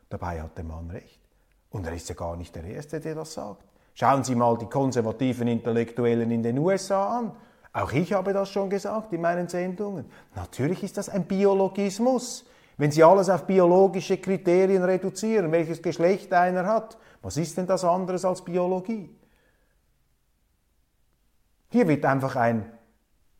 Dabei 0.09 0.41
hat 0.41 0.57
der 0.57 0.65
Mann 0.65 0.89
recht. 0.89 1.19
Und 1.69 1.85
er 1.85 1.93
ist 1.93 2.09
ja 2.09 2.15
gar 2.15 2.35
nicht 2.35 2.55
der 2.55 2.63
Erste, 2.63 2.99
der 2.99 3.15
das 3.15 3.33
sagt. 3.33 3.63
Schauen 3.93 4.23
Sie 4.23 4.33
mal 4.33 4.57
die 4.57 4.65
konservativen 4.65 5.47
Intellektuellen 5.47 6.31
in 6.31 6.41
den 6.41 6.57
USA 6.57 7.19
an. 7.19 7.31
Auch 7.71 7.91
ich 7.91 8.13
habe 8.13 8.33
das 8.33 8.49
schon 8.49 8.71
gesagt 8.71 9.13
in 9.13 9.21
meinen 9.21 9.47
Sendungen. 9.47 10.05
Natürlich 10.35 10.83
ist 10.83 10.97
das 10.97 11.09
ein 11.09 11.25
Biologismus. 11.25 12.45
Wenn 12.77 12.89
Sie 12.89 13.03
alles 13.03 13.29
auf 13.29 13.45
biologische 13.45 14.17
Kriterien 14.17 14.83
reduzieren, 14.83 15.51
welches 15.51 15.81
Geschlecht 15.81 16.33
einer 16.33 16.65
hat, 16.65 16.97
was 17.21 17.37
ist 17.37 17.57
denn 17.57 17.67
das 17.67 17.83
anderes 17.83 18.25
als 18.25 18.43
Biologie? 18.43 19.09
Hier 21.73 21.87
wird 21.87 22.05
einfach 22.05 22.35
ein 22.35 22.71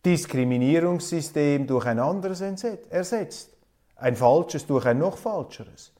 Diskriminierungssystem 0.03 1.67
durch 1.67 1.85
ein 1.85 1.99
anderes 1.99 2.41
ersetzt. 2.41 3.55
Ein 3.95 4.15
falsches 4.15 4.65
durch 4.65 4.87
ein 4.87 4.97
noch 4.97 5.17
falscheres. 5.17 5.93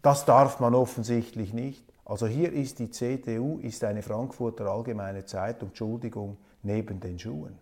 Das 0.00 0.24
darf 0.26 0.60
man 0.60 0.76
offensichtlich 0.76 1.52
nicht. 1.52 1.92
Also 2.04 2.28
hier 2.28 2.52
ist 2.52 2.78
die 2.78 2.88
CDU, 2.88 3.58
ist 3.58 3.82
eine 3.82 4.02
Frankfurter 4.02 4.66
Allgemeine 4.66 5.24
Zeitung, 5.24 5.70
Entschuldigung, 5.70 6.36
neben 6.62 7.00
den 7.00 7.18
Schuhen. 7.18 7.58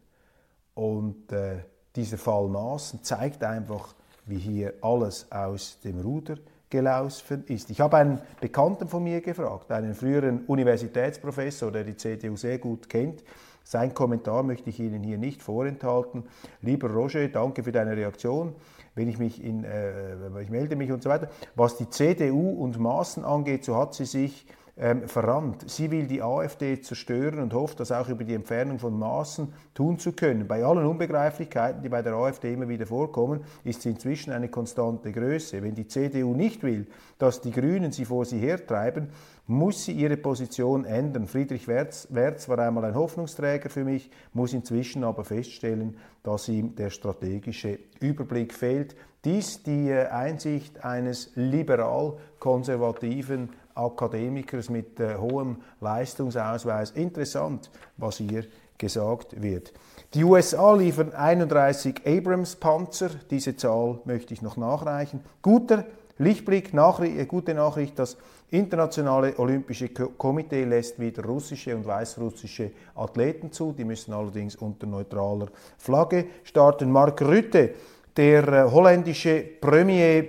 Und 0.75 1.33
äh, 1.33 1.61
dieser 1.97 2.19
Fall 2.19 2.49
Maaßen 2.49 3.03
zeigt 3.03 3.43
einfach, 3.43 3.95
wie 4.27 4.39
hier 4.39 4.75
alles 4.83 5.33
aus 5.33 5.81
dem 5.83 5.99
Ruder 5.99 6.37
gelaufen 6.69 7.45
ist. 7.47 7.71
Ich 7.71 7.81
habe 7.81 7.97
einen 7.97 8.21
Bekannten 8.39 8.87
von 8.87 9.03
mir 9.03 9.23
gefragt, 9.23 9.73
einen 9.73 9.95
früheren 9.95 10.45
Universitätsprofessor, 10.45 11.73
der 11.73 11.85
die 11.85 11.97
CDU 11.97 12.37
sehr 12.37 12.59
gut 12.59 12.87
kennt, 12.87 13.25
sein 13.65 13.95
Kommentar 13.95 14.43
möchte 14.43 14.71
ich 14.71 14.81
Ihnen 14.81 15.03
hier 15.03 15.19
nicht 15.19 15.43
vorenthalten. 15.43 16.25
Lieber 16.61 16.91
Roger, 16.91 17.29
danke 17.29 17.63
für 17.63 17.73
deine 17.73 17.97
Reaktion. 17.97 18.55
Wenn 18.95 19.09
ich 19.09 19.19
mich 19.19 19.43
in, 19.43 19.65
äh, 19.65 20.15
ich 20.43 20.51
melde 20.51 20.77
mich 20.77 20.93
und 20.93 21.03
so 21.03 21.09
weiter. 21.09 21.31
Was 21.55 21.77
die 21.77 21.89
CDU 21.89 22.51
und 22.51 22.79
Maßen 22.79 23.25
angeht, 23.25 23.65
so 23.65 23.77
hat 23.77 23.95
sie 23.95 24.05
sich 24.05 24.47
ähm, 24.77 25.07
verrannt. 25.07 25.69
Sie 25.71 25.91
will 25.91 26.07
die 26.07 26.23
AfD 26.23 26.81
zerstören 26.81 27.41
und 27.41 27.53
hofft, 27.53 27.81
das 27.81 27.93
auch 27.93 28.09
über 28.09 28.25
die 28.25 28.35
Entfernung 28.35 28.79
von 28.79 28.99
Maßen 28.99 29.53
tun 29.75 29.99
zu 29.99 30.13
können. 30.13 30.49
Bei 30.49 30.65
allen 30.65 30.87
Unbegreiflichkeiten, 30.87 31.83
die 31.83 31.91
bei 31.91 32.01
der 32.01 32.15
AfD 32.15 32.55
immer 32.55 32.69
wieder 32.69 32.87
vorkommen, 32.87 33.45
ist 33.65 33.83
sie 33.83 33.91
inzwischen 33.91 34.33
eine 34.33 34.49
konstante 34.49 35.13
Größe. 35.13 35.63
Wenn 35.63 35.75
die 35.75 35.87
CDU 35.87 36.35
nicht 36.35 36.63
will, 36.63 36.87
dass 37.19 37.43
die 37.43 37.51
Grünen 37.51 37.93
sie 37.93 38.07
vor 38.07 38.25
sie 38.25 38.39
hertreiben, 38.39 39.09
muss 39.47 39.85
sie 39.85 39.93
ihre 39.93 40.17
Position 40.17 40.85
ändern. 40.85 41.27
Friedrich 41.27 41.67
Werz 41.69 42.09
war 42.49 42.59
einmal 42.59 42.85
ein 42.85 42.95
Hoffnungsträger 42.95 43.71
für 43.71 43.85
mich, 43.85 44.11
muss 44.33 44.53
inzwischen 44.53 45.05
aber 45.05 45.25
feststellen, 45.25 45.97
dass 46.23 46.49
ihm 46.49 46.77
der 46.77 46.91
strategische 46.91 47.79
Überblick 48.01 48.53
fehlt. 48.55 48.95
Dies 49.25 49.63
die 49.63 49.91
äh, 49.91 50.09
Einsicht 50.09 50.85
eines 50.85 51.31
liberal-konservativen 51.37 53.51
Akademikers 53.75 54.69
mit 54.69 55.01
äh, 55.01 55.17
hohem 55.17 55.63
Leistungsausweis. 55.81 56.91
Interessant, 56.91 57.71
was 57.97 58.19
hier 58.19 58.45
gesagt 58.79 59.41
wird. 59.41 59.73
Die 60.15 60.25
USA 60.25 60.75
liefern 60.75 61.13
31 61.13 62.03
Abrams-Panzer. 62.05 63.11
Diese 63.31 63.57
Zahl 63.57 64.01
möchte 64.05 64.35
ich 64.35 64.43
noch 64.43 64.57
nachreichen. 64.57 65.21
Guter 65.41 65.85
Lichtblick, 66.19 66.75
Nachricht, 66.75 67.17
äh, 67.17 67.27
gute 67.27 67.55
Nachricht, 67.55 67.97
das 67.99 68.17
Internationale 68.53 69.39
Olympische 69.39 69.89
Komitee 69.89 70.65
lässt 70.65 71.01
wieder 71.01 71.25
russische 71.25 71.75
und 71.75 71.87
weißrussische 71.87 72.71
Athleten 72.95 73.51
zu. 73.51 73.73
Die 73.73 73.85
müssen 73.85 74.13
allerdings 74.13 74.57
unter 74.57 74.87
neutraler 74.87 75.47
Flagge 75.79 76.27
starten. 76.45 76.91
Mark 76.91 77.23
Rütte, 77.23 77.71
der 78.15 78.47
äh, 78.49 78.71
holländische 78.71 79.41
Premier, 79.41 80.25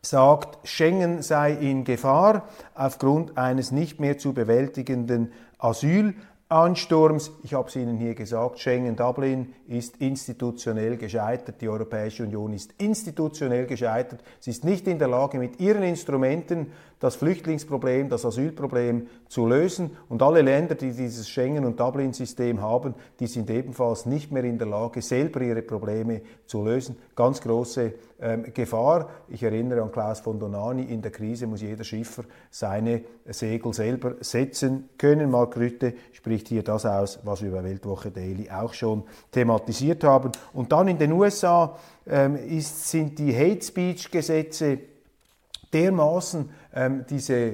sagt, 0.00 0.68
Schengen 0.68 1.22
sei 1.22 1.52
in 1.52 1.82
Gefahr 1.82 2.48
aufgrund 2.74 3.36
eines 3.36 3.72
nicht 3.72 3.98
mehr 3.98 4.18
zu 4.18 4.32
bewältigenden 4.32 5.32
Asyl. 5.58 6.14
Ansturms, 6.52 7.30
ich 7.42 7.54
habe 7.54 7.68
es 7.68 7.76
Ihnen 7.76 7.96
hier 7.96 8.14
gesagt, 8.14 8.58
Schengen-Dublin 8.58 9.54
ist 9.68 9.96
institutionell 9.96 10.98
gescheitert. 10.98 11.62
Die 11.62 11.68
Europäische 11.68 12.24
Union 12.24 12.52
ist 12.52 12.74
institutionell 12.76 13.64
gescheitert. 13.64 14.22
Sie 14.38 14.50
ist 14.50 14.62
nicht 14.62 14.86
in 14.86 14.98
der 14.98 15.08
Lage, 15.08 15.38
mit 15.38 15.60
ihren 15.60 15.82
Instrumenten 15.82 16.66
das 17.02 17.16
Flüchtlingsproblem, 17.16 18.08
das 18.08 18.24
Asylproblem 18.24 19.08
zu 19.26 19.48
lösen. 19.48 19.90
Und 20.08 20.22
alle 20.22 20.40
Länder, 20.40 20.76
die 20.76 20.92
dieses 20.92 21.28
Schengen- 21.28 21.64
und 21.64 21.80
Dublin-System 21.80 22.62
haben, 22.62 22.94
die 23.18 23.26
sind 23.26 23.50
ebenfalls 23.50 24.06
nicht 24.06 24.30
mehr 24.30 24.44
in 24.44 24.56
der 24.56 24.68
Lage, 24.68 25.02
selber 25.02 25.40
ihre 25.40 25.62
Probleme 25.62 26.20
zu 26.46 26.64
lösen. 26.64 26.94
Ganz 27.16 27.40
große 27.40 27.94
ähm, 28.20 28.44
Gefahr. 28.54 29.10
Ich 29.28 29.42
erinnere 29.42 29.82
an 29.82 29.90
Klaus 29.90 30.20
von 30.20 30.38
Donani, 30.38 30.84
in 30.84 31.02
der 31.02 31.10
Krise 31.10 31.48
muss 31.48 31.60
jeder 31.60 31.82
Schiffer 31.82 32.22
seine 32.52 33.02
Segel 33.26 33.74
selber 33.74 34.14
setzen 34.20 34.90
können. 34.96 35.28
Mark 35.28 35.56
Rütte 35.56 35.94
spricht 36.12 36.46
hier 36.46 36.62
das 36.62 36.86
aus, 36.86 37.18
was 37.24 37.42
wir 37.42 37.50
bei 37.50 37.64
Weltwoche 37.64 38.12
Daily 38.12 38.48
auch 38.48 38.74
schon 38.74 39.02
thematisiert 39.32 40.04
haben. 40.04 40.30
Und 40.52 40.70
dann 40.70 40.86
in 40.86 40.98
den 40.98 41.10
USA 41.10 41.76
ähm, 42.06 42.36
ist, 42.36 42.88
sind 42.88 43.18
die 43.18 43.36
Hate 43.36 43.62
Speech 43.62 44.08
Gesetze 44.08 44.91
dermaßen 45.72 46.50
ähm, 46.74 47.04
diese 47.08 47.52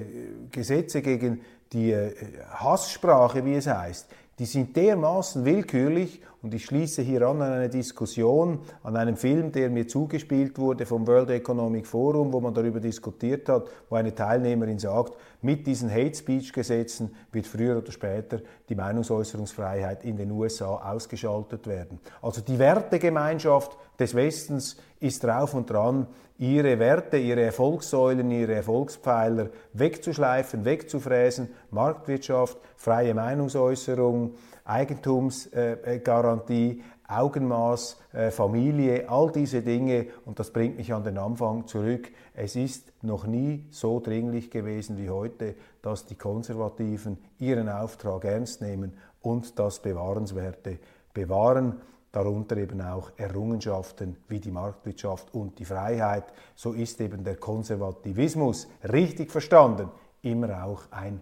Gesetze 0.50 1.02
gegen 1.02 1.40
die 1.72 1.92
äh, 1.92 2.14
Hasssprache, 2.50 3.44
wie 3.44 3.54
es 3.54 3.66
heißt, 3.66 4.08
die 4.38 4.46
sind 4.46 4.76
dermaßen 4.76 5.44
willkürlich 5.44 6.22
und 6.40 6.54
ich 6.54 6.64
schließe 6.66 7.02
hier 7.02 7.22
an 7.22 7.42
eine 7.42 7.68
Diskussion, 7.68 8.60
an 8.84 8.96
einem 8.96 9.16
Film, 9.16 9.50
der 9.50 9.70
mir 9.70 9.88
zugespielt 9.88 10.58
wurde 10.58 10.86
vom 10.86 11.06
World 11.06 11.30
Economic 11.30 11.86
Forum, 11.86 12.32
wo 12.32 12.40
man 12.40 12.54
darüber 12.54 12.78
diskutiert 12.78 13.48
hat, 13.48 13.68
wo 13.88 13.96
eine 13.96 14.14
Teilnehmerin 14.14 14.78
sagt, 14.78 15.14
mit 15.42 15.66
diesen 15.66 15.90
Hate 15.90 16.14
Speech 16.14 16.52
Gesetzen 16.52 17.10
wird 17.32 17.46
früher 17.46 17.78
oder 17.78 17.90
später 17.90 18.40
die 18.68 18.76
Meinungsäußerungsfreiheit 18.76 20.04
in 20.04 20.16
den 20.16 20.30
USA 20.30 20.76
ausgeschaltet 20.76 21.66
werden. 21.66 21.98
Also 22.22 22.40
die 22.40 22.58
Wertegemeinschaft 22.58 23.76
des 23.98 24.14
Westens 24.14 24.76
ist 25.00 25.24
drauf 25.24 25.54
und 25.54 25.68
dran, 25.68 26.06
ihre 26.38 26.78
Werte, 26.78 27.16
ihre 27.16 27.42
Erfolgssäulen, 27.42 28.30
ihre 28.30 28.54
Erfolgspfeiler 28.54 29.48
wegzuschleifen, 29.72 30.64
wegzufräsen. 30.64 31.48
Marktwirtschaft, 31.70 32.58
freie 32.76 33.12
Meinungsäußerung, 33.14 34.34
Eigentumsgarantie, 34.68 36.84
Augenmaß, 37.08 37.96
äh, 38.12 38.30
Familie, 38.30 39.08
all 39.08 39.32
diese 39.32 39.62
Dinge. 39.62 40.08
Und 40.26 40.38
das 40.38 40.52
bringt 40.52 40.76
mich 40.76 40.92
an 40.92 41.04
den 41.04 41.16
Anfang 41.16 41.66
zurück. 41.66 42.10
Es 42.34 42.54
ist 42.54 42.92
noch 43.02 43.26
nie 43.26 43.64
so 43.70 43.98
dringlich 43.98 44.50
gewesen 44.50 44.98
wie 44.98 45.08
heute, 45.08 45.54
dass 45.80 46.04
die 46.04 46.16
Konservativen 46.16 47.16
ihren 47.38 47.70
Auftrag 47.70 48.26
ernst 48.26 48.60
nehmen 48.60 48.92
und 49.22 49.58
das 49.58 49.80
Bewahrenswerte 49.80 50.78
bewahren. 51.14 51.80
darunter 52.10 52.56
eben 52.56 52.80
auch 52.80 53.10
Errungenschaften 53.18 54.16
wie 54.28 54.40
die 54.40 54.50
Marktwirtschaft 54.50 55.34
und 55.34 55.58
die 55.58 55.66
Freiheit. 55.66 56.24
So 56.56 56.72
ist 56.72 56.98
eben 57.02 57.22
der 57.22 57.36
Konservativismus 57.36 58.66
richtig 58.82 59.30
verstanden 59.30 59.90
immer 60.22 60.64
auch 60.64 60.84
ein 60.90 61.20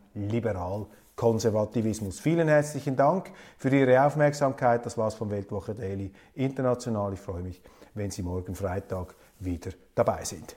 Liberal-Konservativismus. 1.16 2.20
Vielen 2.20 2.48
herzlichen 2.48 2.96
Dank 2.96 3.30
für 3.58 3.74
Ihre 3.74 4.04
Aufmerksamkeit. 4.04 4.84
Das 4.84 4.98
war's 4.98 5.14
vom 5.14 5.30
Weltwoche 5.30 5.74
Daily 5.74 6.12
International. 6.34 7.12
Ich 7.14 7.20
freue 7.20 7.42
mich, 7.42 7.60
wenn 7.94 8.10
Sie 8.10 8.22
morgen 8.22 8.54
Freitag 8.54 9.14
wieder 9.38 9.70
dabei 9.94 10.24
sind. 10.24 10.56